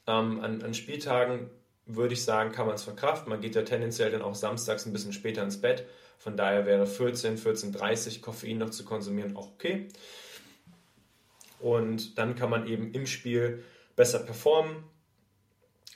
ähm, 0.06 0.40
an, 0.40 0.62
an 0.62 0.74
Spieltagen 0.74 1.50
würde 1.86 2.14
ich 2.14 2.22
sagen, 2.22 2.52
kann 2.52 2.66
man 2.66 2.74
es 2.74 2.84
verkraften. 2.84 3.30
Man 3.30 3.40
geht 3.40 3.54
ja 3.54 3.62
tendenziell 3.62 4.10
dann 4.10 4.22
auch 4.22 4.34
samstags 4.34 4.84
ein 4.86 4.92
bisschen 4.92 5.12
später 5.12 5.42
ins 5.42 5.60
Bett. 5.60 5.86
Von 6.18 6.36
daher 6.36 6.66
wäre 6.66 6.86
14, 6.86 7.38
14.30 7.38 8.20
Koffein 8.20 8.58
noch 8.58 8.70
zu 8.70 8.84
konsumieren 8.84 9.36
auch 9.36 9.52
okay. 9.52 9.88
Und 11.60 12.18
dann 12.18 12.34
kann 12.34 12.50
man 12.50 12.66
eben 12.66 12.92
im 12.92 13.06
Spiel 13.06 13.64
besser 13.96 14.20
performen. 14.20 14.84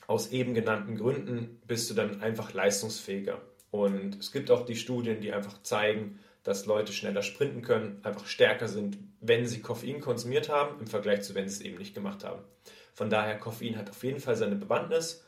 Aus 0.06 0.32
eben 0.32 0.54
genannten 0.54 0.96
Gründen 0.96 1.60
bist 1.66 1.88
du 1.90 1.94
dann 1.94 2.22
einfach 2.22 2.52
leistungsfähiger. 2.52 3.40
Und 3.72 4.20
es 4.20 4.30
gibt 4.30 4.52
auch 4.52 4.64
die 4.64 4.76
Studien, 4.76 5.20
die 5.20 5.32
einfach 5.32 5.61
zeigen, 5.62 6.20
dass 6.44 6.66
Leute 6.66 6.92
schneller 6.92 7.22
sprinten 7.22 7.62
können, 7.62 7.98
einfach 8.04 8.26
stärker 8.26 8.68
sind, 8.68 8.98
wenn 9.20 9.46
sie 9.46 9.62
Koffein 9.62 10.00
konsumiert 10.00 10.48
haben, 10.48 10.78
im 10.78 10.87
Vergleich 10.87 11.22
zu, 11.22 11.35
wenn 11.35 11.48
sie 11.48 11.56
es 11.56 11.61
eben 11.62 11.78
nicht 11.78 11.94
gemacht 11.94 12.22
haben. 12.22 12.44
Von 12.94 13.11
daher, 13.11 13.38
Koffein 13.38 13.76
hat 13.76 13.90
auf 13.90 14.04
jeden 14.04 14.20
Fall 14.20 14.37
seine 14.37 14.54
Bewandtnis 14.54 15.24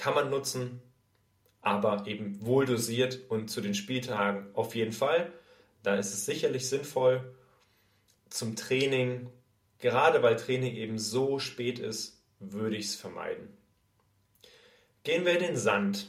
kann 0.00 0.14
man 0.14 0.30
nutzen, 0.30 0.80
aber 1.60 2.06
eben 2.06 2.44
wohl 2.44 2.64
dosiert 2.64 3.20
und 3.28 3.50
zu 3.50 3.60
den 3.60 3.74
Spieltagen 3.74 4.48
auf 4.54 4.74
jeden 4.74 4.92
Fall. 4.92 5.30
Da 5.82 5.96
ist 5.96 6.14
es 6.14 6.24
sicherlich 6.24 6.68
sinnvoll 6.68 7.34
zum 8.30 8.56
Training, 8.56 9.28
gerade 9.78 10.22
weil 10.22 10.36
Training 10.36 10.74
eben 10.74 10.98
so 10.98 11.38
spät 11.38 11.78
ist, 11.78 12.22
würde 12.38 12.76
ich 12.76 12.86
es 12.86 12.96
vermeiden. 12.96 13.56
Gehen 15.02 15.26
wir 15.26 15.34
in 15.34 15.40
den 15.40 15.56
Sand. 15.56 16.08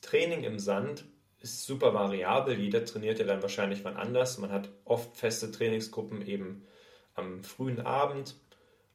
Training 0.00 0.44
im 0.44 0.58
Sand 0.58 1.04
ist 1.40 1.64
super 1.64 1.94
variabel. 1.94 2.58
Jeder 2.58 2.84
trainiert 2.84 3.18
ja 3.18 3.24
dann 3.24 3.42
wahrscheinlich 3.42 3.84
wann 3.84 3.96
anders. 3.96 4.38
Man 4.38 4.52
hat 4.52 4.70
oft 4.84 5.16
feste 5.16 5.50
Trainingsgruppen 5.50 6.26
eben 6.26 6.66
am 7.14 7.42
frühen 7.44 7.80
Abend 7.80 8.36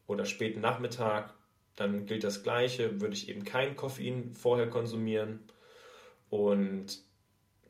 oder 0.07 0.25
späten 0.25 0.61
Nachmittag 0.61 1.33
dann 1.75 2.05
gilt 2.05 2.23
das 2.23 2.43
Gleiche, 2.43 3.01
würde 3.01 3.15
ich 3.15 3.27
eben 3.29 3.43
kein 3.43 3.75
Koffein 3.75 4.33
vorher 4.33 4.69
konsumieren. 4.69 5.39
Und 6.29 7.03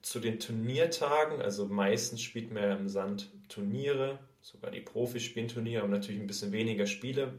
zu 0.02 0.20
den 0.20 0.40
Turniertagen, 0.40 1.42
also 1.42 1.66
meistens 1.66 2.22
spielt 2.22 2.52
man 2.52 2.64
ja 2.64 2.76
im 2.76 2.88
Sand 2.88 3.32
Turniere, 3.50 4.20
sogar 4.42 4.70
die 4.70 4.82
Profis 4.82 5.24
spielen 5.24 5.48
Turniere, 5.48 5.82
haben 5.82 5.90
natürlich 5.90 6.22
ein 6.22 6.28
bisschen 6.28 6.52
weniger 6.52 6.86
Spiele. 6.86 7.34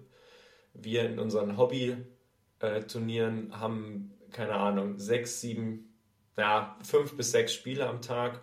Wir 0.74 1.08
in 1.08 1.20
unseren 1.20 1.56
Hobby-Turnieren 1.56 3.60
haben, 3.60 4.12
keine 4.32 4.54
Ahnung, 4.54 4.98
sechs, 4.98 5.40
sieben, 5.40 5.85
ja, 6.36 6.76
fünf 6.82 7.16
bis 7.16 7.30
sechs 7.30 7.54
Spiele 7.54 7.88
am 7.88 8.02
Tag. 8.02 8.40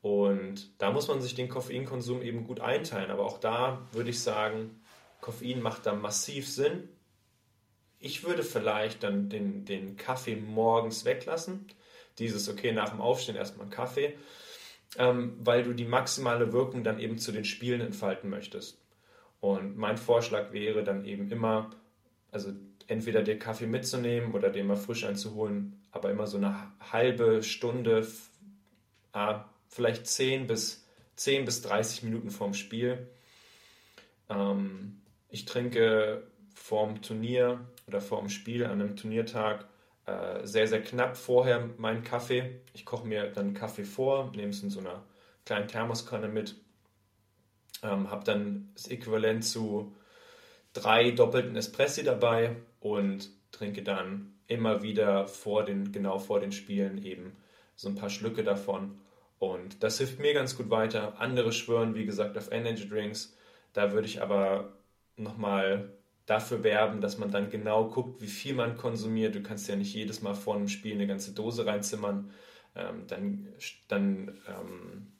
Und 0.00 0.70
da 0.82 0.90
muss 0.90 1.08
man 1.08 1.22
sich 1.22 1.34
den 1.34 1.48
Koffeinkonsum 1.48 2.22
eben 2.22 2.44
gut 2.44 2.60
einteilen. 2.60 3.10
Aber 3.10 3.24
auch 3.24 3.38
da 3.38 3.86
würde 3.92 4.10
ich 4.10 4.20
sagen, 4.20 4.82
Koffein 5.20 5.62
macht 5.62 5.86
da 5.86 5.94
massiv 5.94 6.48
Sinn. 6.48 6.88
Ich 8.00 8.24
würde 8.24 8.42
vielleicht 8.42 9.04
dann 9.04 9.28
den, 9.28 9.64
den 9.64 9.96
Kaffee 9.96 10.34
morgens 10.34 11.04
weglassen. 11.04 11.66
Dieses, 12.18 12.48
okay, 12.48 12.72
nach 12.72 12.90
dem 12.90 13.00
Aufstehen 13.00 13.36
erstmal 13.36 13.70
Kaffee, 13.70 14.18
ähm, 14.98 15.36
weil 15.38 15.62
du 15.62 15.72
die 15.72 15.84
maximale 15.84 16.52
Wirkung 16.52 16.84
dann 16.84 16.98
eben 16.98 17.16
zu 17.18 17.32
den 17.32 17.44
Spielen 17.44 17.80
entfalten 17.80 18.28
möchtest. 18.28 18.82
Und 19.40 19.76
mein 19.76 19.96
Vorschlag 19.96 20.52
wäre 20.52 20.84
dann 20.84 21.04
eben 21.04 21.30
immer, 21.30 21.70
also 22.30 22.52
entweder 22.88 23.22
den 23.22 23.38
Kaffee 23.38 23.66
mitzunehmen 23.66 24.32
oder 24.32 24.50
den 24.50 24.66
mal 24.66 24.76
frisch 24.76 25.04
einzuholen, 25.04 25.80
aber 25.90 26.10
immer 26.10 26.26
so 26.26 26.36
eine 26.36 26.72
halbe 26.92 27.42
Stunde, 27.42 28.06
äh, 29.12 29.34
vielleicht 29.68 30.06
10 30.06 30.46
bis, 30.46 30.86
10 31.16 31.44
bis 31.44 31.62
30 31.62 32.02
Minuten 32.02 32.30
vorm 32.30 32.54
Spiel. 32.54 33.08
Ähm, 34.28 35.00
ich 35.28 35.44
trinke 35.44 36.26
vorm 36.54 37.02
Turnier 37.02 37.60
oder 37.86 38.00
vor 38.00 38.20
dem 38.20 38.28
Spiel 38.28 38.64
an 38.64 38.80
einem 38.80 38.96
Turniertag 38.96 39.66
äh, 40.06 40.46
sehr, 40.46 40.66
sehr 40.66 40.82
knapp 40.82 41.16
vorher 41.16 41.70
meinen 41.78 42.02
Kaffee. 42.02 42.60
Ich 42.74 42.84
koche 42.84 43.06
mir 43.06 43.30
dann 43.30 43.54
Kaffee 43.54 43.84
vor, 43.84 44.32
nehme 44.34 44.50
es 44.50 44.62
in 44.62 44.70
so 44.70 44.80
einer 44.80 45.04
kleinen 45.44 45.68
Thermoskanne 45.68 46.28
mit, 46.28 46.56
ähm, 47.82 48.10
habe 48.10 48.24
dann 48.24 48.70
das 48.74 48.88
Äquivalent 48.88 49.44
zu 49.44 49.94
drei 50.72 51.10
doppelten 51.10 51.56
Espressi 51.56 52.02
dabei 52.04 52.56
und 52.80 53.30
trinke 53.50 53.82
dann 53.82 54.34
immer 54.46 54.82
wieder 54.82 55.26
vor 55.26 55.64
den, 55.64 55.92
genau 55.92 56.18
vor 56.18 56.40
den 56.40 56.52
Spielen 56.52 57.02
eben 57.04 57.36
so 57.76 57.88
ein 57.88 57.94
paar 57.94 58.10
Schlücke 58.10 58.44
davon. 58.44 59.00
Und 59.38 59.82
das 59.82 59.98
hilft 59.98 60.20
mir 60.20 60.34
ganz 60.34 60.56
gut 60.56 60.70
weiter. 60.70 61.20
Andere 61.20 61.52
schwören, 61.52 61.94
wie 61.94 62.06
gesagt, 62.06 62.38
auf 62.38 62.52
Energy 62.52 62.88
Drinks. 62.88 63.36
Da 63.72 63.92
würde 63.92 64.06
ich 64.06 64.22
aber 64.22 64.72
nochmal 65.16 65.92
dafür 66.26 66.62
werben, 66.62 67.00
dass 67.00 67.18
man 67.18 67.30
dann 67.30 67.50
genau 67.50 67.88
guckt, 67.88 68.22
wie 68.22 68.28
viel 68.28 68.54
man 68.54 68.76
konsumiert. 68.76 69.34
Du 69.34 69.42
kannst 69.42 69.68
ja 69.68 69.76
nicht 69.76 69.94
jedes 69.94 70.22
Mal 70.22 70.34
vor 70.34 70.54
einem 70.54 70.68
Spiel 70.68 70.94
eine 70.94 71.06
ganze 71.06 71.32
Dose 71.32 71.66
reinzimmern. 71.66 72.30
Ähm, 72.76 73.06
dann 73.08 73.48
dann 73.88 74.40
ähm, 74.46 75.12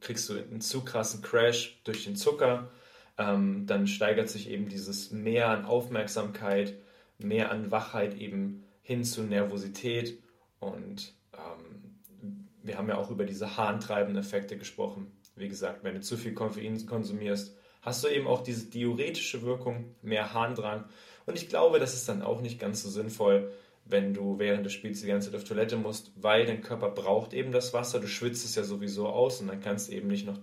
kriegst 0.00 0.28
du 0.28 0.34
einen 0.34 0.60
zu 0.60 0.84
krassen 0.84 1.22
Crash 1.22 1.80
durch 1.84 2.04
den 2.04 2.16
Zucker. 2.16 2.70
Ähm, 3.18 3.66
dann 3.66 3.86
steigert 3.86 4.28
sich 4.28 4.50
eben 4.50 4.68
dieses 4.68 5.10
Mehr 5.10 5.48
an 5.48 5.64
Aufmerksamkeit, 5.64 6.74
mehr 7.18 7.50
an 7.50 7.70
Wachheit 7.70 8.14
eben 8.14 8.64
hin 8.82 9.04
zu 9.04 9.22
Nervosität. 9.22 10.22
Und 10.60 11.14
ähm, 11.32 12.46
wir 12.62 12.78
haben 12.78 12.88
ja 12.88 12.96
auch 12.96 13.10
über 13.10 13.24
diese 13.24 13.56
harntreibenden 13.56 14.22
Effekte 14.22 14.56
gesprochen. 14.56 15.10
Wie 15.34 15.48
gesagt, 15.48 15.84
wenn 15.84 15.94
du 15.94 16.00
zu 16.00 16.16
viel 16.16 16.34
Koffein 16.34 16.86
konsumierst, 16.86 17.56
hast 17.82 18.04
du 18.04 18.08
eben 18.08 18.26
auch 18.26 18.42
diese 18.42 18.66
diuretische 18.66 19.42
Wirkung, 19.42 19.94
mehr 20.02 20.34
Harndrang. 20.34 20.84
Und 21.26 21.36
ich 21.36 21.48
glaube, 21.48 21.78
das 21.78 21.94
ist 21.94 22.08
dann 22.08 22.22
auch 22.22 22.40
nicht 22.40 22.58
ganz 22.58 22.82
so 22.82 22.90
sinnvoll, 22.90 23.52
wenn 23.84 24.14
du 24.14 24.38
während 24.38 24.66
des 24.66 24.72
Spiels 24.72 25.00
die 25.00 25.06
ganze 25.06 25.30
Zeit 25.30 25.40
auf 25.40 25.44
Toilette 25.44 25.76
musst, 25.76 26.10
weil 26.16 26.44
dein 26.46 26.60
Körper 26.60 26.90
braucht 26.90 27.32
eben 27.32 27.52
das 27.52 27.72
Wasser. 27.72 28.00
Du 28.00 28.08
schwitzt 28.08 28.44
es 28.44 28.56
ja 28.56 28.64
sowieso 28.64 29.08
aus 29.08 29.40
und 29.40 29.46
dann 29.46 29.60
kannst 29.60 29.88
du 29.88 29.92
eben 29.92 30.08
nicht 30.08 30.26
noch 30.26 30.38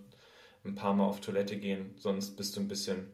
ein 0.66 0.76
paar 0.76 0.94
Mal 0.94 1.06
auf 1.06 1.22
Toilette 1.22 1.58
gehen, 1.58 1.94
sonst 1.98 2.36
bist 2.38 2.56
du 2.56 2.62
ein 2.62 2.68
bisschen 2.68 3.12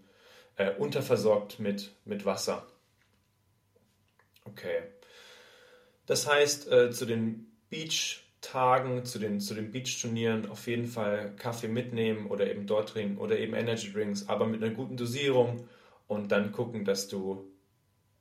äh, 0.55 0.71
unterversorgt 0.75 1.59
mit, 1.59 1.91
mit 2.05 2.25
Wasser. 2.25 2.67
Okay. 4.45 4.83
Das 6.05 6.27
heißt, 6.27 6.71
äh, 6.71 6.91
zu 6.91 7.05
den 7.05 7.51
Beach 7.69 8.23
Tagen, 8.41 9.03
zu 9.03 9.19
den, 9.19 9.41
zu 9.41 9.53
den 9.53 9.71
Beach-Turnieren 9.71 10.49
auf 10.49 10.67
jeden 10.67 10.87
Fall 10.87 11.35
Kaffee 11.35 11.67
mitnehmen 11.67 12.27
oder 12.27 12.49
eben 12.49 12.67
dort 12.67 12.89
trinken 12.89 13.17
oder 13.17 13.37
eben 13.37 13.53
Energy 13.53 13.91
Drinks, 13.91 14.29
aber 14.29 14.47
mit 14.47 14.63
einer 14.63 14.73
guten 14.73 14.95
Dosierung 14.95 15.67
und 16.07 16.31
dann 16.31 16.53
gucken, 16.53 16.85
dass 16.85 17.09
du 17.09 17.51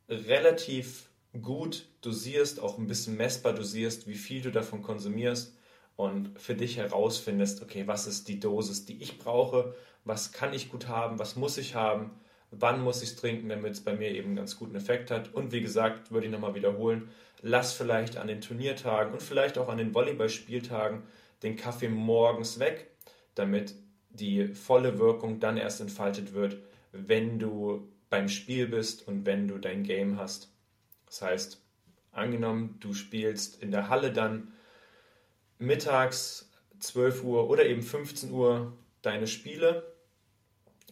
relativ 0.09 1.09
gut 1.41 1.87
dosierst, 2.01 2.61
auch 2.61 2.79
ein 2.79 2.89
bisschen 2.89 3.17
messbar 3.17 3.53
dosierst, 3.53 4.09
wie 4.09 4.17
viel 4.17 4.43
du 4.43 4.51
davon 4.51 4.83
konsumierst 4.83 5.57
und 5.99 6.39
für 6.41 6.55
dich 6.55 6.77
herausfindest, 6.77 7.61
okay, 7.61 7.89
was 7.89 8.07
ist 8.07 8.29
die 8.29 8.39
Dosis, 8.39 8.85
die 8.85 9.03
ich 9.03 9.19
brauche, 9.19 9.75
was 10.05 10.31
kann 10.31 10.55
ich 10.55 10.71
gut 10.71 10.87
haben, 10.87 11.19
was 11.19 11.35
muss 11.35 11.59
ich 11.59 11.75
haben, 11.75 12.13
wann 12.53 12.85
muss 12.85 13.03
ich 13.03 13.09
es 13.11 13.17
trinken, 13.17 13.49
damit 13.49 13.73
es 13.73 13.81
bei 13.81 13.97
mir 13.97 14.13
eben 14.13 14.29
einen 14.29 14.37
ganz 14.37 14.57
guten 14.57 14.77
Effekt 14.77 15.11
hat. 15.11 15.35
Und 15.35 15.51
wie 15.51 15.61
gesagt, 15.61 16.13
würde 16.13 16.27
ich 16.27 16.33
nochmal 16.33 16.55
wiederholen, 16.55 17.09
lass 17.43 17.73
vielleicht 17.73 18.17
an 18.17 18.29
den 18.29 18.41
Turniertagen 18.41 19.13
und 19.13 19.25
vielleicht 19.25 19.59
auch 19.59 19.69
an 19.69 19.79
den 19.79 19.93
Volleyballspieltagen 19.93 21.03
den 21.43 21.57
Kaffee 21.57 21.89
morgens 21.89 22.61
weg, 22.61 22.93
damit 23.35 23.75
die 24.09 24.55
volle 24.55 25.01
Wirkung 25.01 25.41
dann 25.41 25.57
erst 25.57 25.81
entfaltet 25.81 26.33
wird, 26.33 26.59
wenn 26.93 27.41
du 27.41 27.89
beim 28.09 28.29
Spiel 28.29 28.69
bist 28.69 29.09
und 29.09 29.27
wenn 29.27 29.49
du 29.49 29.59
dein 29.59 29.83
Game 29.83 30.17
hast. 30.17 30.53
Das 31.07 31.23
heißt, 31.23 31.61
angenommen, 32.13 32.77
du 32.79 32.95
spielst 32.95 33.61
in 33.61 33.73
der 33.73 33.89
Halle 33.89 34.13
dann 34.13 34.53
mittags 35.59 36.51
12 36.81 37.25
Uhr 37.25 37.51
oder 37.51 37.67
eben 37.67 37.83
15 37.83 38.31
Uhr 38.31 38.73
deine 39.03 39.27
Spiele, 39.27 39.93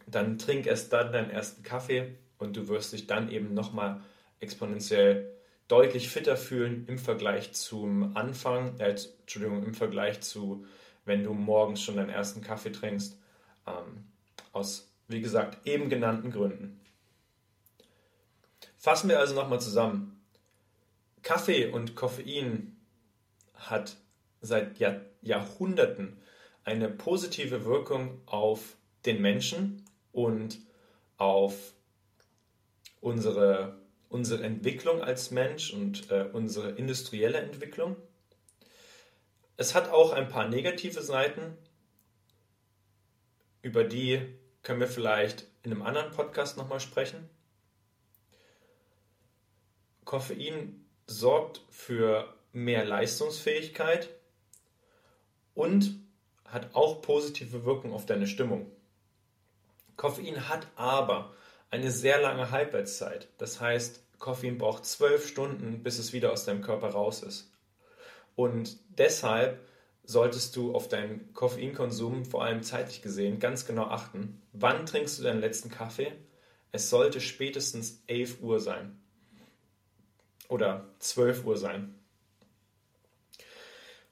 dann 0.07 0.39
trink 0.39 0.67
erst 0.67 0.93
dann 0.93 1.13
deinen 1.13 1.31
ersten 1.31 1.63
Kaffee 1.63 2.17
und 2.39 2.57
du 2.57 2.69
wirst 2.69 2.93
dich 2.93 3.07
dann 3.07 3.31
eben 3.31 3.55
nochmal 3.55 4.03
exponentiell 4.41 5.33
deutlich 5.69 6.09
fitter 6.09 6.37
fühlen 6.37 6.87
im 6.87 6.99
Vergleich 6.99 7.53
zum 7.53 8.17
Anfang, 8.17 8.79
äh, 8.79 8.97
Entschuldigung, 9.21 9.65
im 9.65 9.75
Vergleich 9.75 10.21
zu, 10.21 10.65
wenn 11.05 11.25
du 11.25 11.33
morgens 11.33 11.83
schon 11.83 11.97
deinen 11.97 12.11
ersten 12.11 12.41
Kaffee 12.41 12.71
trinkst, 12.71 13.19
ähm, 13.67 14.05
aus, 14.53 14.93
wie 15.09 15.21
gesagt, 15.21 15.67
eben 15.67 15.89
genannten 15.89 16.31
Gründen. 16.31 16.81
Fassen 18.79 19.09
wir 19.09 19.19
also 19.19 19.35
nochmal 19.35 19.61
zusammen. 19.61 20.21
Kaffee 21.23 21.67
und 21.67 21.97
Koffein 21.97 22.77
hat 23.55 23.97
seit 24.47 24.79
Jahr, 24.79 25.01
Jahrhunderten 25.23 26.19
eine 26.65 26.89
positive 26.89 27.65
Wirkung 27.65 28.21
auf 28.27 28.77
den 29.05 29.23
Menschen 29.23 29.85
und 30.13 30.59
auf 31.17 31.75
unsere, 33.01 33.79
unsere 34.09 34.43
Entwicklung 34.43 35.03
als 35.03 35.31
Mensch 35.31 35.73
und 35.73 36.11
äh, 36.11 36.29
unsere 36.33 36.71
industrielle 36.73 37.39
Entwicklung. 37.39 37.97
Es 39.57 39.75
hat 39.75 39.91
auch 39.91 40.13
ein 40.13 40.29
paar 40.29 40.49
negative 40.49 41.03
Seiten, 41.03 41.57
über 43.63 43.85
die 43.85 44.21
können 44.63 44.81
wir 44.81 44.89
vielleicht 44.89 45.47
in 45.63 45.73
einem 45.73 45.83
anderen 45.83 46.11
Podcast 46.11 46.57
nochmal 46.57 46.81
sprechen. 46.81 47.29
Koffein 50.05 50.85
sorgt 51.07 51.63
für 51.71 52.35
mehr 52.53 52.85
Leistungsfähigkeit 52.85 54.09
und 55.57 55.99
hat 56.45 56.75
auch 56.75 57.03
positive 57.03 57.65
Wirkung 57.65 57.93
auf 57.93 58.07
deine 58.07 58.29
Stimmung. 58.29 58.71
Koffein 59.97 60.49
hat 60.49 60.69
aber 60.77 61.35
eine 61.71 61.91
sehr 61.91 62.21
lange 62.21 62.53
Halbwertszeit. 62.53 63.29
Das 63.39 63.61
heißt, 63.61 64.05
Koffein 64.19 64.59
braucht 64.59 64.85
zwölf 64.85 65.27
Stunden, 65.27 65.83
bis 65.83 65.99
es 65.99 66.13
wieder 66.13 66.31
aus 66.31 66.45
deinem 66.45 66.63
Körper 66.63 66.91
raus 66.91 67.23
ist. 67.23 67.53
Und 68.37 68.77
deshalb 68.97 69.67
solltest 70.05 70.55
du 70.55 70.75
auf 70.75 70.89
deinen 70.89 71.33
Koffeinkonsum, 71.33 72.25
vor 72.25 72.45
allem 72.45 72.63
zeitlich 72.63 73.03
gesehen, 73.03 73.41
ganz 73.41 73.67
genau 73.67 73.87
achten. 73.87 74.41
Wann 74.53 74.87
trinkst 74.87 75.19
du 75.19 75.25
deinen 75.25 75.41
letzten 75.41 75.71
Kaffee? 75.71 76.13
Es 76.71 76.91
sollte 76.91 77.21
spätestens 77.21 78.03
11 78.07 78.41
Uhr 78.43 78.61
sein 78.61 79.01
oder 80.49 80.87
12 81.01 81.45
Uhr 81.45 81.57
sein. 81.57 81.99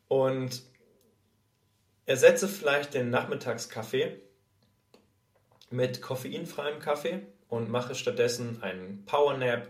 Und 0.08 0.62
ersetze 2.06 2.48
vielleicht 2.48 2.94
den 2.94 3.10
Nachmittagskaffee 3.10 4.20
mit 5.70 6.02
koffeinfreiem 6.02 6.78
Kaffee 6.78 7.22
und 7.48 7.70
mache 7.70 7.94
stattdessen 7.94 8.62
einen 8.62 9.04
Power 9.06 9.36
Nap 9.36 9.68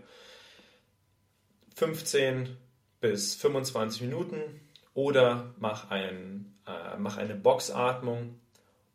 15 1.75 2.57
bis 3.01 3.35
25 3.35 4.01
Minuten 4.01 4.61
oder 4.93 5.53
mach, 5.57 5.91
ein, 5.91 6.57
äh, 6.65 6.97
mach 6.97 7.17
eine 7.17 7.35
Boxatmung 7.35 8.39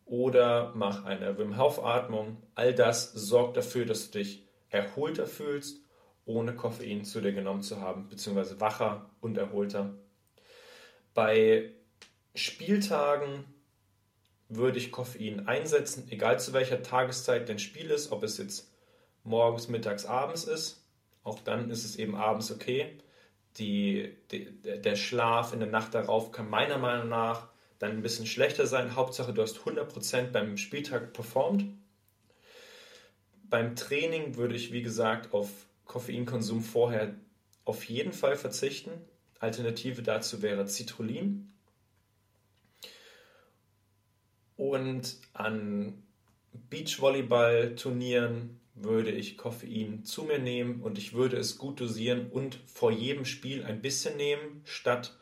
oder 0.06 0.72
mach 0.74 1.04
eine 1.04 1.38
Wim 1.38 1.58
Hof 1.58 1.84
Atmung. 1.84 2.42
All 2.54 2.74
das 2.74 3.12
sorgt 3.12 3.56
dafür, 3.56 3.84
dass 3.86 4.10
du 4.10 4.18
dich 4.18 4.46
erholter 4.70 5.26
fühlst 5.26 5.80
ohne 6.24 6.54
Koffein 6.54 7.04
zu 7.04 7.20
dir 7.20 7.32
genommen 7.32 7.62
zu 7.62 7.80
haben, 7.80 8.08
beziehungsweise 8.08 8.60
wacher 8.60 9.10
und 9.20 9.36
erholter. 9.36 9.94
Bei 11.12 11.72
Spieltagen 12.34 13.44
würde 14.48 14.78
ich 14.78 14.90
Koffein 14.90 15.46
einsetzen, 15.46 16.08
egal 16.10 16.40
zu 16.40 16.52
welcher 16.52 16.82
Tageszeit 16.82 17.48
dein 17.48 17.58
Spiel 17.58 17.90
ist, 17.90 18.12
ob 18.12 18.22
es 18.22 18.38
jetzt 18.38 18.70
morgens, 19.22 19.68
mittags, 19.68 20.06
abends 20.06 20.44
ist. 20.44 20.84
Auch 21.22 21.40
dann 21.40 21.70
ist 21.70 21.84
es 21.84 21.96
eben 21.96 22.16
abends 22.16 22.50
okay. 22.50 22.98
Die, 23.58 24.16
die, 24.30 24.50
der 24.62 24.96
Schlaf 24.96 25.52
in 25.52 25.60
der 25.60 25.68
Nacht 25.68 25.94
darauf 25.94 26.32
kann 26.32 26.48
meiner 26.48 26.78
Meinung 26.78 27.08
nach 27.08 27.48
dann 27.78 27.92
ein 27.92 28.02
bisschen 28.02 28.26
schlechter 28.26 28.66
sein. 28.66 28.94
Hauptsache, 28.94 29.32
du 29.32 29.42
hast 29.42 29.58
100% 29.58 30.30
beim 30.30 30.56
Spieltag 30.56 31.12
performt. 31.12 31.64
Beim 33.44 33.74
Training 33.74 34.36
würde 34.36 34.54
ich, 34.54 34.72
wie 34.72 34.82
gesagt, 34.82 35.32
auf 35.32 35.48
Koffeinkonsum 35.86 36.62
vorher 36.62 37.14
auf 37.64 37.84
jeden 37.84 38.12
Fall 38.12 38.36
verzichten. 38.36 38.90
Alternative 39.40 40.02
dazu 40.02 40.42
wäre 40.42 40.66
Citrullin. 40.68 41.52
Und 44.60 45.16
an 45.32 46.02
Beachvolleyball-Turnieren 46.68 48.60
würde 48.74 49.10
ich 49.10 49.38
Koffein 49.38 50.04
zu 50.04 50.24
mir 50.24 50.38
nehmen 50.38 50.82
und 50.82 50.98
ich 50.98 51.14
würde 51.14 51.38
es 51.38 51.56
gut 51.56 51.80
dosieren 51.80 52.28
und 52.30 52.58
vor 52.66 52.92
jedem 52.92 53.24
Spiel 53.24 53.64
ein 53.64 53.80
bisschen 53.80 54.18
nehmen, 54.18 54.60
statt 54.64 55.16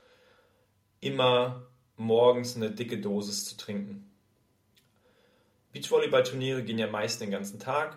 immer 1.00 1.68
morgens 1.96 2.56
eine 2.56 2.72
dicke 2.72 2.98
Dosis 2.98 3.44
zu 3.44 3.56
trinken. 3.56 4.10
Beachvolleyball-Turniere 5.72 6.64
gehen 6.64 6.80
ja 6.80 6.88
meist 6.88 7.20
den 7.20 7.30
ganzen 7.30 7.60
Tag. 7.60 7.96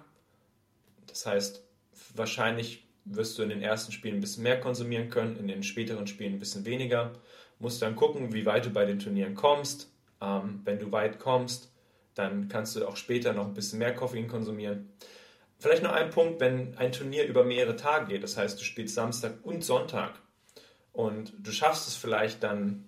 Das 1.07 1.25
heißt, 1.25 1.65
wahrscheinlich 2.13 2.85
wirst 3.05 3.39
du 3.39 3.41
in 3.41 3.49
den 3.49 3.63
ersten 3.63 3.91
Spielen 3.91 4.17
ein 4.17 4.21
bisschen 4.21 4.43
mehr 4.43 4.59
konsumieren 4.59 5.09
können, 5.09 5.37
in 5.37 5.47
den 5.47 5.63
späteren 5.63 6.05
Spielen 6.05 6.33
ein 6.33 6.39
bisschen 6.39 6.65
weniger. 6.65 7.13
Musst 7.57 7.81
dann 7.81 7.95
gucken, 7.95 8.31
wie 8.31 8.45
weit 8.45 8.67
du 8.67 8.69
bei 8.69 8.85
den 8.85 8.99
Turnieren 8.99 9.33
kommst. 9.33 9.90
Ähm, 10.21 10.61
wenn 10.63 10.79
du 10.79 10.91
weit 10.91 11.19
kommst, 11.19 11.71
dann 12.15 12.47
kannst 12.47 12.75
du 12.75 12.87
auch 12.87 12.97
später 12.97 13.33
noch 13.33 13.47
ein 13.47 13.53
bisschen 13.53 13.79
mehr 13.79 13.95
Koffein 13.95 14.27
konsumieren. 14.27 14.89
Vielleicht 15.59 15.83
noch 15.83 15.93
ein 15.93 16.09
Punkt, 16.09 16.39
wenn 16.39 16.77
ein 16.77 16.91
Turnier 16.91 17.25
über 17.25 17.43
mehrere 17.43 17.75
Tage 17.75 18.07
geht, 18.07 18.23
das 18.23 18.35
heißt, 18.35 18.59
du 18.59 18.63
spielst 18.63 18.95
Samstag 18.95 19.39
und 19.43 19.63
Sonntag 19.63 20.19
und 20.91 21.33
du 21.37 21.51
schaffst 21.51 21.87
es 21.87 21.95
vielleicht 21.95 22.43
dann 22.43 22.85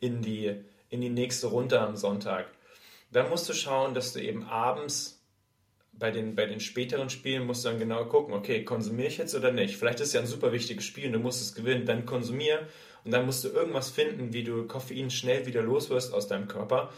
in 0.00 0.22
die, 0.22 0.62
in 0.90 1.00
die 1.00 1.08
nächste 1.08 1.48
Runde 1.48 1.80
am 1.80 1.96
Sonntag, 1.96 2.46
dann 3.10 3.30
musst 3.30 3.48
du 3.48 3.54
schauen, 3.54 3.94
dass 3.94 4.12
du 4.12 4.20
eben 4.20 4.44
abends 4.44 5.18
bei 5.92 6.10
den, 6.10 6.36
bei 6.36 6.46
den 6.46 6.60
späteren 6.60 7.10
Spielen 7.10 7.46
musst 7.46 7.64
du 7.64 7.70
dann 7.70 7.78
genau 7.78 8.04
gucken, 8.04 8.34
okay, 8.34 8.64
konsumiere 8.64 9.08
ich 9.08 9.18
jetzt 9.18 9.34
oder 9.34 9.50
nicht? 9.50 9.76
Vielleicht 9.76 10.00
ist 10.00 10.12
ja 10.12 10.20
ein 10.20 10.26
super 10.26 10.52
wichtiges 10.52 10.84
Spiel 10.84 11.06
und 11.06 11.14
du 11.14 11.18
musst 11.18 11.42
es 11.42 11.54
gewinnen, 11.54 11.86
dann 11.86 12.06
konsumier 12.06 12.68
und 13.04 13.10
dann 13.12 13.26
musst 13.26 13.44
du 13.44 13.48
irgendwas 13.48 13.90
finden, 13.90 14.32
wie 14.32 14.44
du 14.44 14.66
Koffein 14.66 15.10
schnell 15.10 15.46
wieder 15.46 15.62
loswirst 15.62 16.12
aus 16.12 16.28
deinem 16.28 16.48
Körper 16.48 16.90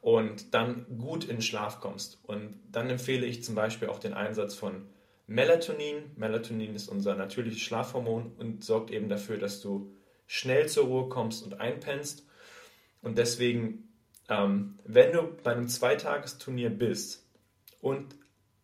und 0.00 0.54
dann 0.54 0.86
gut 0.98 1.24
in 1.24 1.42
Schlaf 1.42 1.80
kommst. 1.80 2.18
Und 2.22 2.60
dann 2.70 2.88
empfehle 2.90 3.26
ich 3.26 3.42
zum 3.42 3.54
Beispiel 3.54 3.88
auch 3.88 3.98
den 3.98 4.14
Einsatz 4.14 4.54
von 4.54 4.86
Melatonin. 5.26 6.12
Melatonin 6.16 6.74
ist 6.74 6.88
unser 6.88 7.16
natürliches 7.16 7.60
Schlafhormon 7.60 8.32
und 8.38 8.64
sorgt 8.64 8.90
eben 8.90 9.08
dafür, 9.08 9.38
dass 9.38 9.60
du 9.60 9.92
schnell 10.26 10.68
zur 10.68 10.86
Ruhe 10.86 11.08
kommst 11.08 11.44
und 11.44 11.60
einpennst. 11.60 12.24
Und 13.02 13.18
deswegen, 13.18 13.88
ähm, 14.28 14.78
wenn 14.84 15.12
du 15.12 15.22
bei 15.42 15.52
einem 15.52 15.68
Zweitagesturnier 15.68 16.70
bist 16.70 17.26
und 17.80 18.14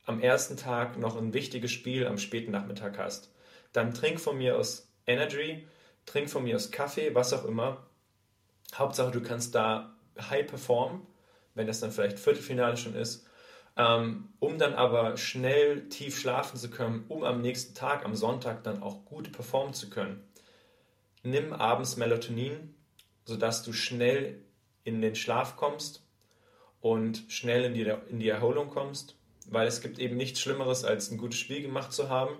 am 0.05 0.21
ersten 0.21 0.57
Tag 0.57 0.99
noch 0.99 1.17
ein 1.17 1.33
wichtiges 1.33 1.71
Spiel 1.71 2.07
am 2.07 2.19
späten 2.19 2.51
Nachmittag 2.51 2.99
hast, 2.99 3.33
dann 3.73 3.95
trink 3.95 4.21
von 4.21 4.37
mir 4.37 4.57
aus 4.57 4.89
Energy, 5.07 5.67
trink 6.07 6.31
von 6.31 6.45
mir 6.45 6.57
aus 6.57 6.71
Kaffee, 6.71 7.15
was 7.15 7.33
auch 7.33 7.45
immer. 7.45 7.87
Hauptsache, 8.75 9.11
du 9.11 9.23
kannst 9.23 9.55
da 9.55 9.95
high 10.19 10.47
performen, 10.47 11.07
wenn 11.55 11.67
das 11.67 11.81
dann 11.81 11.93
vielleicht 11.93 12.19
Viertelfinale 12.19 12.77
schon 12.77 12.95
ist, 12.95 13.27
ähm, 13.77 14.29
um 14.39 14.59
dann 14.59 14.75
aber 14.75 15.17
schnell 15.17 15.89
tief 15.89 16.19
schlafen 16.19 16.59
zu 16.59 16.71
können, 16.71 17.05
um 17.09 17.25
am 17.25 17.41
nächsten 17.41 17.75
Tag, 17.75 18.05
am 18.05 18.15
Sonntag, 18.15 18.65
dann 18.65 18.83
auch 18.83 19.05
gut 19.05 19.33
performen 19.33 19.75
zu 19.75 19.91
können. 19.91 20.23
Nimm 21.23 21.53
abends 21.53 21.97
Melatonin, 21.97 22.75
sodass 23.25 23.63
du 23.63 23.73
schnell 23.73 24.43
in 24.85 25.01
den 25.01 25.15
Schlaf 25.15 25.57
kommst 25.57 26.03
und 26.81 27.25
schnell 27.29 27.65
in 27.65 27.75
die, 27.75 27.93
in 28.09 28.19
die 28.19 28.29
Erholung 28.29 28.69
kommst 28.69 29.17
weil 29.51 29.67
es 29.67 29.81
gibt 29.81 29.99
eben 29.99 30.17
nichts 30.17 30.41
Schlimmeres, 30.41 30.85
als 30.85 31.11
ein 31.11 31.19
gutes 31.19 31.39
Spiel 31.39 31.63
gemacht 31.63 31.93
zu 31.93 32.09
haben, 32.09 32.37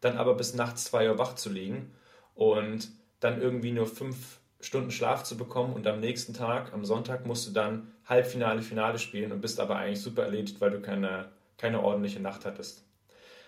dann 0.00 0.16
aber 0.16 0.34
bis 0.34 0.54
nachts 0.54 0.84
2 0.84 1.10
Uhr 1.10 1.18
wach 1.18 1.34
zu 1.34 1.50
liegen 1.50 1.92
und 2.34 2.90
dann 3.20 3.40
irgendwie 3.40 3.72
nur 3.72 3.86
fünf 3.86 4.40
Stunden 4.60 4.90
Schlaf 4.90 5.24
zu 5.24 5.36
bekommen 5.36 5.74
und 5.74 5.86
am 5.86 6.00
nächsten 6.00 6.34
Tag, 6.34 6.72
am 6.72 6.84
Sonntag, 6.84 7.26
musst 7.26 7.46
du 7.46 7.52
dann 7.52 7.92
Halbfinale, 8.06 8.62
Finale 8.62 8.98
spielen 8.98 9.32
und 9.32 9.40
bist 9.40 9.60
aber 9.60 9.76
eigentlich 9.76 10.00
super 10.00 10.24
erledigt, 10.24 10.60
weil 10.60 10.70
du 10.70 10.80
keine, 10.80 11.30
keine 11.58 11.82
ordentliche 11.82 12.20
Nacht 12.20 12.44
hattest. 12.44 12.84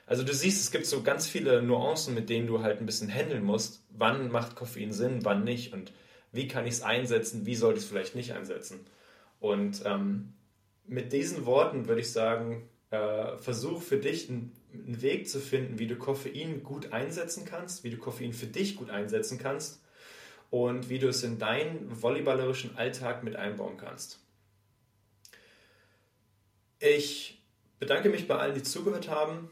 Also 0.06 0.22
du 0.22 0.32
siehst, 0.32 0.60
es 0.60 0.70
gibt 0.70 0.86
so 0.86 1.02
ganz 1.02 1.26
viele 1.26 1.62
Nuancen, 1.62 2.14
mit 2.14 2.28
denen 2.28 2.46
du 2.46 2.62
halt 2.62 2.80
ein 2.80 2.86
bisschen 2.86 3.12
handeln 3.12 3.42
musst. 3.42 3.82
Wann 3.90 4.30
macht 4.30 4.54
Koffein 4.54 4.92
Sinn, 4.92 5.24
wann 5.24 5.42
nicht 5.42 5.72
und 5.72 5.92
wie 6.32 6.48
kann 6.48 6.66
ich 6.66 6.74
es 6.74 6.82
einsetzen, 6.82 7.44
wie 7.44 7.56
sollte 7.56 7.78
ich 7.78 7.84
es 7.84 7.90
vielleicht 7.90 8.14
nicht 8.14 8.32
einsetzen. 8.32 8.86
Und 9.40 9.82
ähm, 9.84 10.34
mit 10.86 11.12
diesen 11.12 11.44
Worten 11.44 11.88
würde 11.88 12.02
ich 12.02 12.12
sagen, 12.12 12.68
äh, 12.90 13.36
versuch 13.38 13.82
für 13.82 13.98
dich 13.98 14.28
einen, 14.28 14.52
einen 14.84 15.02
Weg 15.02 15.28
zu 15.28 15.40
finden, 15.40 15.78
wie 15.78 15.86
du 15.86 15.96
Koffein 15.96 16.62
gut 16.62 16.92
einsetzen 16.92 17.44
kannst, 17.44 17.84
wie 17.84 17.90
du 17.90 17.96
Koffein 17.96 18.32
für 18.32 18.46
dich 18.46 18.76
gut 18.76 18.90
einsetzen 18.90 19.38
kannst 19.38 19.80
und 20.50 20.88
wie 20.88 20.98
du 20.98 21.08
es 21.08 21.22
in 21.22 21.38
deinen 21.38 21.90
volleyballerischen 21.90 22.76
Alltag 22.76 23.22
mit 23.24 23.36
einbauen 23.36 23.76
kannst. 23.76 24.20
Ich 26.78 27.42
bedanke 27.78 28.08
mich 28.08 28.28
bei 28.28 28.36
allen, 28.36 28.54
die 28.54 28.62
zugehört 28.62 29.08
haben. 29.08 29.50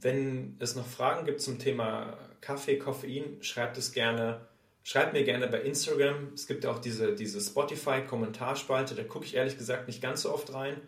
Wenn 0.00 0.56
es 0.58 0.76
noch 0.76 0.86
Fragen 0.86 1.26
gibt 1.26 1.40
zum 1.40 1.58
Thema 1.58 2.18
Kaffee, 2.40 2.78
Koffein, 2.78 3.42
schreibt 3.42 3.76
es 3.78 3.92
gerne. 3.92 4.46
Schreibt 4.82 5.12
mir 5.12 5.24
gerne 5.24 5.46
bei 5.46 5.60
Instagram. 5.60 6.32
Es 6.34 6.46
gibt 6.46 6.64
ja 6.64 6.70
auch 6.70 6.78
diese, 6.78 7.14
diese 7.14 7.40
Spotify-Kommentarspalte, 7.40 8.94
da 8.94 9.04
gucke 9.04 9.26
ich 9.26 9.34
ehrlich 9.34 9.58
gesagt 9.58 9.86
nicht 9.86 10.00
ganz 10.00 10.22
so 10.22 10.32
oft 10.32 10.52
rein 10.54 10.80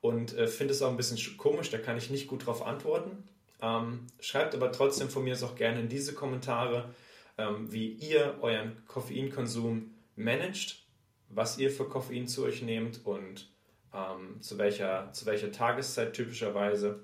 und 0.00 0.36
äh, 0.36 0.46
finde 0.46 0.72
es 0.72 0.82
auch 0.82 0.90
ein 0.90 0.96
bisschen 0.96 1.36
komisch, 1.36 1.70
da 1.70 1.78
kann 1.78 1.96
ich 1.98 2.10
nicht 2.10 2.26
gut 2.26 2.42
darauf 2.42 2.66
antworten. 2.66 3.24
Ähm, 3.62 4.06
schreibt 4.20 4.54
aber 4.54 4.72
trotzdem 4.72 5.10
von 5.10 5.24
mir 5.24 5.36
auch 5.42 5.54
gerne 5.54 5.80
in 5.80 5.88
diese 5.88 6.14
Kommentare, 6.14 6.94
ähm, 7.36 7.70
wie 7.70 7.88
ihr 7.88 8.38
euren 8.40 8.82
Koffeinkonsum 8.86 9.94
managt, 10.16 10.82
was 11.28 11.58
ihr 11.58 11.70
für 11.70 11.84
Koffein 11.84 12.26
zu 12.26 12.44
euch 12.44 12.62
nehmt 12.62 13.04
und 13.04 13.50
ähm, 13.92 14.40
zu, 14.40 14.56
welcher, 14.58 15.12
zu 15.12 15.26
welcher 15.26 15.52
Tageszeit 15.52 16.14
typischerweise. 16.14 17.02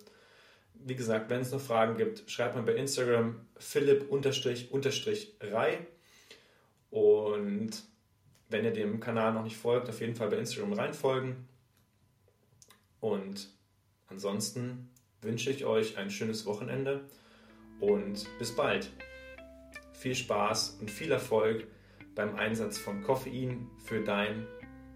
Wie 0.74 0.94
gesagt, 0.94 1.30
wenn 1.30 1.40
es 1.40 1.52
noch 1.52 1.60
Fragen 1.60 1.96
gibt, 1.96 2.30
schreibt 2.30 2.56
mir 2.56 2.62
bei 2.62 2.74
Instagram 2.74 3.46
philipp-rei 3.58 4.18
und 6.90 7.70
wenn 8.48 8.64
ihr 8.64 8.72
dem 8.72 9.00
Kanal 9.00 9.32
noch 9.32 9.42
nicht 9.42 9.56
folgt, 9.56 9.88
auf 9.88 10.00
jeden 10.00 10.14
Fall 10.14 10.28
bei 10.28 10.36
Instagram 10.36 10.74
reinfolgen. 10.74 11.48
Und 13.06 13.50
ansonsten 14.08 14.90
wünsche 15.22 15.50
ich 15.50 15.64
euch 15.64 15.96
ein 15.96 16.10
schönes 16.10 16.44
Wochenende 16.44 17.04
und 17.78 18.26
bis 18.40 18.56
bald. 18.56 18.90
Viel 19.92 20.16
Spaß 20.16 20.78
und 20.80 20.90
viel 20.90 21.12
Erfolg 21.12 21.68
beim 22.16 22.34
Einsatz 22.34 22.78
von 22.78 23.04
Koffein 23.04 23.68
für 23.84 24.02
dein 24.02 24.48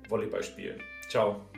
Volleyballspiel. 0.08 0.78
Ciao. 1.08 1.48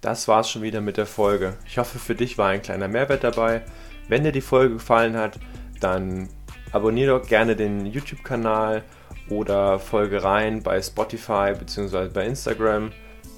Das 0.00 0.26
war's 0.26 0.50
schon 0.50 0.62
wieder 0.62 0.80
mit 0.80 0.96
der 0.96 1.06
Folge. 1.06 1.56
Ich 1.66 1.78
hoffe, 1.78 2.00
für 2.00 2.16
dich 2.16 2.36
war 2.36 2.48
ein 2.48 2.62
kleiner 2.62 2.88
Mehrwert 2.88 3.22
dabei. 3.22 3.64
Wenn 4.08 4.24
dir 4.24 4.32
die 4.32 4.40
Folge 4.40 4.74
gefallen 4.74 5.16
hat, 5.16 5.38
dann 5.78 6.30
abonniere 6.72 7.20
doch 7.20 7.28
gerne 7.28 7.54
den 7.54 7.86
YouTube-Kanal 7.86 8.82
oder 9.30 9.78
folge 9.78 10.24
rein 10.24 10.64
bei 10.64 10.82
Spotify 10.82 11.52
bzw. 11.56 12.08
bei 12.08 12.26
Instagram. 12.26 12.90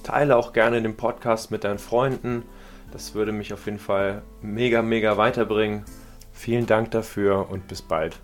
Teile 0.05 0.37
auch 0.37 0.53
gerne 0.53 0.81
den 0.81 0.95
Podcast 0.95 1.51
mit 1.51 1.63
deinen 1.63 1.79
Freunden. 1.79 2.43
Das 2.91 3.15
würde 3.15 3.31
mich 3.31 3.53
auf 3.53 3.65
jeden 3.65 3.79
Fall 3.79 4.21
mega, 4.41 4.81
mega 4.81 5.17
weiterbringen. 5.17 5.83
Vielen 6.31 6.65
Dank 6.67 6.91
dafür 6.91 7.49
und 7.49 7.67
bis 7.67 7.81
bald. 7.81 8.19